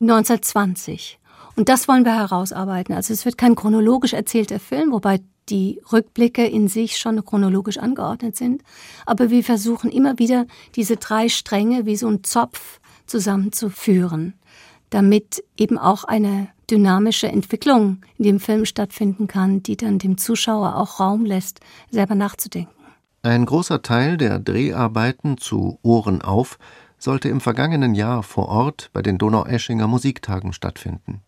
1920. 0.00 1.18
Und 1.56 1.70
das 1.70 1.88
wollen 1.88 2.04
wir 2.04 2.14
herausarbeiten. 2.14 2.94
Also 2.94 3.14
es 3.14 3.24
wird 3.24 3.38
kein 3.38 3.54
chronologisch 3.54 4.12
erzählter 4.12 4.60
Film, 4.60 4.92
wobei 4.92 5.20
die 5.48 5.80
Rückblicke 5.90 6.44
in 6.44 6.68
sich 6.68 6.98
schon 6.98 7.24
chronologisch 7.24 7.78
angeordnet 7.78 8.36
sind. 8.36 8.62
Aber 9.06 9.30
wir 9.30 9.42
versuchen 9.42 9.90
immer 9.90 10.18
wieder 10.18 10.46
diese 10.74 10.96
drei 10.96 11.30
Stränge 11.30 11.86
wie 11.86 11.96
so 11.96 12.08
ein 12.08 12.24
Zopf 12.24 12.78
zusammenzuführen, 13.06 14.34
damit 14.90 15.42
eben 15.56 15.78
auch 15.78 16.04
eine 16.04 16.48
dynamische 16.70 17.28
Entwicklung 17.28 17.98
in 18.18 18.24
dem 18.24 18.40
Film 18.40 18.64
stattfinden 18.64 19.26
kann, 19.26 19.62
die 19.62 19.76
dann 19.76 19.98
dem 19.98 20.18
Zuschauer 20.18 20.76
auch 20.76 21.00
Raum 21.00 21.24
lässt, 21.24 21.60
selber 21.90 22.14
nachzudenken. 22.14 22.72
Ein 23.22 23.46
großer 23.46 23.82
Teil 23.82 24.16
der 24.16 24.38
Dreharbeiten 24.38 25.38
zu 25.38 25.78
Ohren 25.82 26.22
auf 26.22 26.58
sollte 26.98 27.28
im 27.28 27.40
vergangenen 27.40 27.94
Jahr 27.94 28.22
vor 28.22 28.48
Ort 28.48 28.90
bei 28.92 29.02
den 29.02 29.18
Donaueschinger 29.18 29.86
Musiktagen 29.86 30.52
stattfinden. 30.52 31.22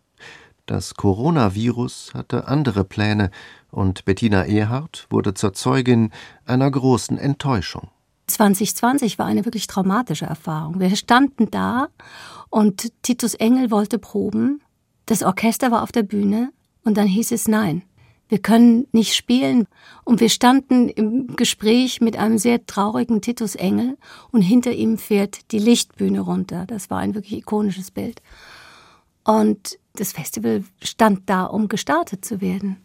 Das 0.65 0.93
Coronavirus 0.95 2.13
hatte 2.13 2.47
andere 2.47 2.83
Pläne 2.83 3.31
und 3.71 4.05
Bettina 4.05 4.45
Ehrhardt 4.45 5.07
wurde 5.09 5.33
zur 5.33 5.53
Zeugin 5.53 6.11
einer 6.45 6.69
großen 6.69 7.17
Enttäuschung. 7.17 7.89
2020 8.29 9.19
war 9.19 9.25
eine 9.25 9.45
wirklich 9.45 9.67
traumatische 9.67 10.25
Erfahrung. 10.25 10.79
Wir 10.79 10.95
standen 10.95 11.51
da 11.51 11.89
und 12.49 12.91
Titus 13.01 13.33
Engel 13.33 13.71
wollte 13.71 13.99
proben 13.99 14.61
das 15.09 15.23
Orchester 15.23 15.71
war 15.71 15.81
auf 15.81 15.91
der 15.91 16.03
Bühne 16.03 16.53
Und 16.83 16.95
dann 16.97 17.07
hieß 17.07 17.31
es 17.31 17.47
nein. 17.47 17.81
Wir 18.27 18.37
können 18.37 18.85
nicht 18.91 19.15
spielen. 19.15 19.65
Und 20.05 20.19
wir 20.19 20.29
standen 20.29 20.87
im 20.87 21.35
Gespräch 21.35 21.99
mit 21.99 22.15
einem 22.15 22.37
sehr 22.37 22.67
traurigen 22.67 23.19
Titus 23.19 23.55
Engel 23.55 23.97
und 24.31 24.43
hinter 24.43 24.71
ihm 24.71 24.99
fährt 24.99 25.51
die 25.51 25.57
Lichtbühne 25.57 26.19
runter. 26.19 26.65
Das 26.67 26.91
war 26.91 26.99
ein 26.99 27.15
wirklich 27.15 27.39
ikonisches 27.39 27.89
Bild. 27.89 28.21
Und 29.23 29.79
das 29.93 30.11
Festival 30.11 30.63
stand 30.83 31.27
da, 31.27 31.45
um 31.45 31.69
gestartet 31.69 32.23
zu 32.23 32.39
werden. 32.39 32.77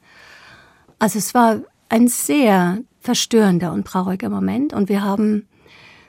Also 0.99 1.18
es 1.18 1.34
war 1.34 1.61
ein 1.90 2.09
sehr 2.09 2.78
verstörender 3.05 3.72
und 3.72 3.86
trauriger 3.86 4.30
Moment 4.30 4.72
und 4.72 4.88
wir 4.88 5.02
haben 5.02 5.46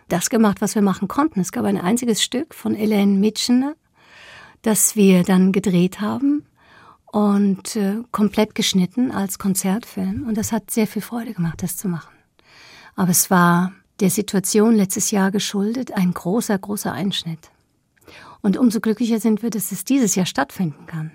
das 0.07 0.29
gemacht, 0.29 0.61
was 0.61 0.75
wir 0.75 0.81
machen 0.81 1.07
konnten. 1.07 1.41
Es 1.41 1.51
gab 1.51 1.65
ein 1.65 1.79
einziges 1.79 2.23
Stück 2.23 2.55
von 2.55 2.73
Elaine 2.73 3.19
Mitchener, 3.19 3.75
das 4.61 4.95
wir 4.95 5.23
dann 5.23 5.51
gedreht 5.51 5.99
haben 5.99 6.45
und 7.11 7.75
äh, 7.75 7.97
komplett 8.11 8.55
geschnitten 8.55 9.11
als 9.11 9.39
Konzertfilm. 9.39 10.25
Und 10.25 10.37
das 10.37 10.53
hat 10.53 10.71
sehr 10.71 10.87
viel 10.87 11.01
Freude 11.01 11.33
gemacht, 11.33 11.61
das 11.61 11.75
zu 11.75 11.89
machen. 11.89 12.15
Aber 12.95 13.11
es 13.11 13.29
war 13.29 13.73
der 13.99 14.09
Situation 14.09 14.73
letztes 14.75 15.11
Jahr 15.11 15.31
geschuldet, 15.31 15.93
ein 15.93 16.13
großer, 16.13 16.57
großer 16.57 16.93
Einschnitt. 16.93 17.51
Und 18.41 18.57
umso 18.57 18.79
glücklicher 18.79 19.19
sind 19.19 19.43
wir, 19.43 19.49
dass 19.49 19.73
es 19.73 19.83
dieses 19.83 20.15
Jahr 20.15 20.25
stattfinden 20.25 20.85
kann. 20.85 21.11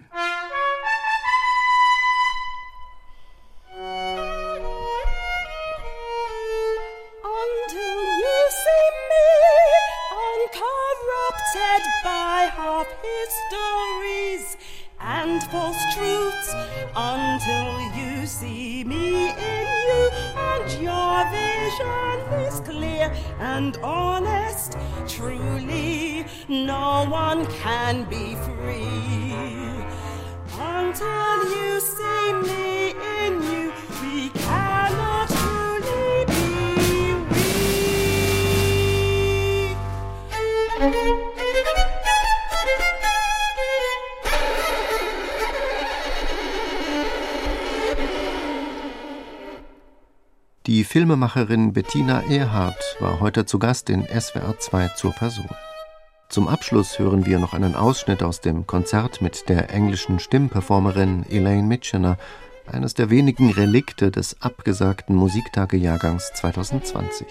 Vision 21.81 22.41
is 22.41 22.61
clear 22.61 23.13
and 23.39 23.77
honest. 23.79 24.77
Truly, 25.07 26.25
no 26.49 27.07
one 27.09 27.47
can 27.47 28.05
be 28.05 28.35
free 28.47 29.35
until 30.59 31.45
you 31.57 31.81
see 31.81 32.33
me 32.33 32.91
in 33.25 33.43
you. 33.43 33.73
We 34.03 34.29
cannot 34.31 35.29
truly 35.29 36.25
be 36.27 36.45
we. 41.25 41.30
Die 50.81 50.85
Filmemacherin 50.85 51.75
Bettina 51.75 52.23
Erhardt 52.23 52.97
war 53.01 53.21
heute 53.21 53.45
zu 53.45 53.59
Gast 53.59 53.91
in 53.91 54.03
SWR 54.07 54.59
2 54.59 54.89
zur 54.97 55.13
Person. 55.13 55.51
Zum 56.31 56.49
Abschluss 56.49 56.99
hören 56.99 57.27
wir 57.27 57.39
noch 57.39 57.53
einen 57.53 57.75
Ausschnitt 57.75 58.23
aus 58.23 58.41
dem 58.41 58.67
Konzert 58.67 59.21
mit 59.21 59.51
der 59.51 59.69
englischen 59.69 60.19
Stimmperformerin 60.21 61.27
Elaine 61.29 61.69
Mitchener, 61.69 62.17
eines 62.67 62.95
der 62.95 63.11
wenigen 63.11 63.51
Relikte 63.51 64.11
des 64.11 64.41
abgesagten 64.41 65.15
Musiktagejahrgangs 65.17 66.33
2020. 66.33 67.27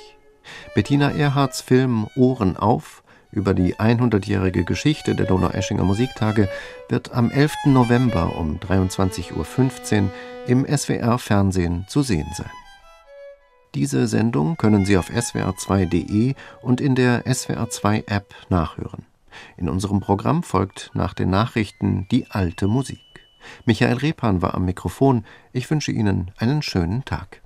Bettina 0.76 1.10
Erhardts 1.10 1.62
Film 1.62 2.08
Ohren 2.16 2.56
auf 2.56 3.02
über 3.32 3.56
die 3.56 3.74
100-jährige 3.78 4.64
Geschichte 4.64 5.16
der 5.16 5.26
Donaueschinger 5.26 5.84
Musiktage 5.84 6.50
wird 6.88 7.14
am 7.14 7.32
11. 7.32 7.56
November 7.66 8.38
um 8.38 8.60
23.15 8.60 10.04
Uhr 10.04 10.12
im 10.46 10.68
SWR 10.68 11.18
Fernsehen 11.18 11.88
zu 11.90 12.04
sehen 12.04 12.28
sein. 12.38 12.52
Diese 13.76 14.08
Sendung 14.08 14.58
können 14.58 14.86
Sie 14.86 14.98
auf 14.98 15.10
swr2.de 15.10 16.34
und 16.62 16.82
in 16.82 16.96
der 16.96 17.26
SWR2 17.26 18.08
App 18.08 18.34
nachhören. 18.50 19.06
In 19.58 19.70
unserem 19.70 20.00
Programm 20.00 20.42
folgt 20.42 20.92
nach 20.94 21.14
den 21.14 21.30
Nachrichten 21.30 22.08
die 22.10 22.26
alte 22.32 22.68
Musik. 22.68 23.00
Michael 23.66 23.98
Repan 23.98 24.42
war 24.42 24.56
am 24.56 24.66
Mikrofon. 24.66 25.24
Ich 25.54 25.70
wünsche 25.70 25.92
Ihnen 25.92 26.32
einen 26.38 26.62
schönen 26.62 27.06
Tag. 27.06 27.42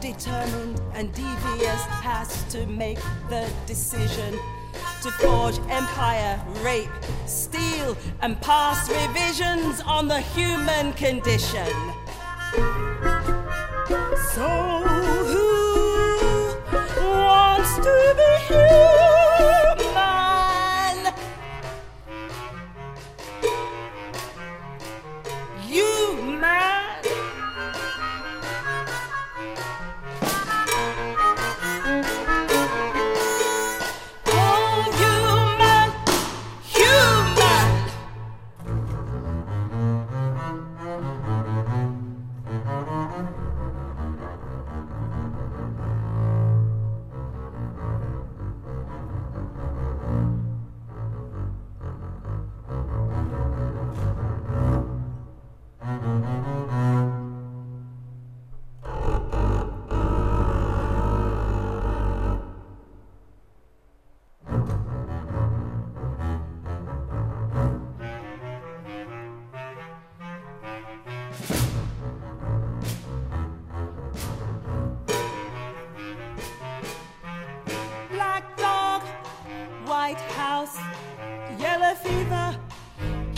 determined 0.00 0.80
and 0.94 1.12
devious 1.12 1.84
has 2.02 2.44
to 2.52 2.66
make 2.66 2.98
the 3.28 3.50
decision 3.66 4.38
to 5.02 5.10
forge 5.12 5.58
empire, 5.70 6.40
rape, 6.62 6.90
and 8.22 8.40
pass 8.40 8.88
revisions 8.88 9.80
on 9.82 10.08
the 10.08 10.20
human 10.20 10.92
condition. 10.94 11.66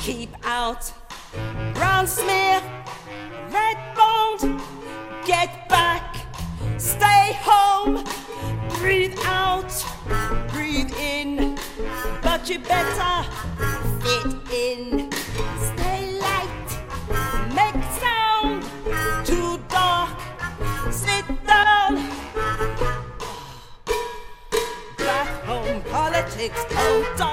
keep 0.02 0.34
out. 0.42 0.92
Brown 1.74 2.08
smear, 2.08 2.60
red 3.50 3.78
boned, 3.94 4.60
get 5.24 5.68
back, 5.68 6.16
stay 6.76 7.38
home, 7.40 8.02
breathe 8.78 9.16
out, 9.24 9.72
breathe 10.52 10.92
in, 10.98 11.56
but 12.20 12.50
you 12.50 12.58
better 12.58 13.14
fit 14.02 14.34
in. 14.52 15.08
Stay 15.70 16.18
light, 16.18 16.68
make 17.54 17.80
sound, 18.02 18.64
too 19.24 19.56
dark, 19.68 20.18
sit 20.90 21.24
down. 21.46 22.10
Black 24.96 25.28
home 25.44 25.80
politics, 25.82 26.64
oh, 26.72 27.04
hold 27.06 27.20
on. 27.20 27.31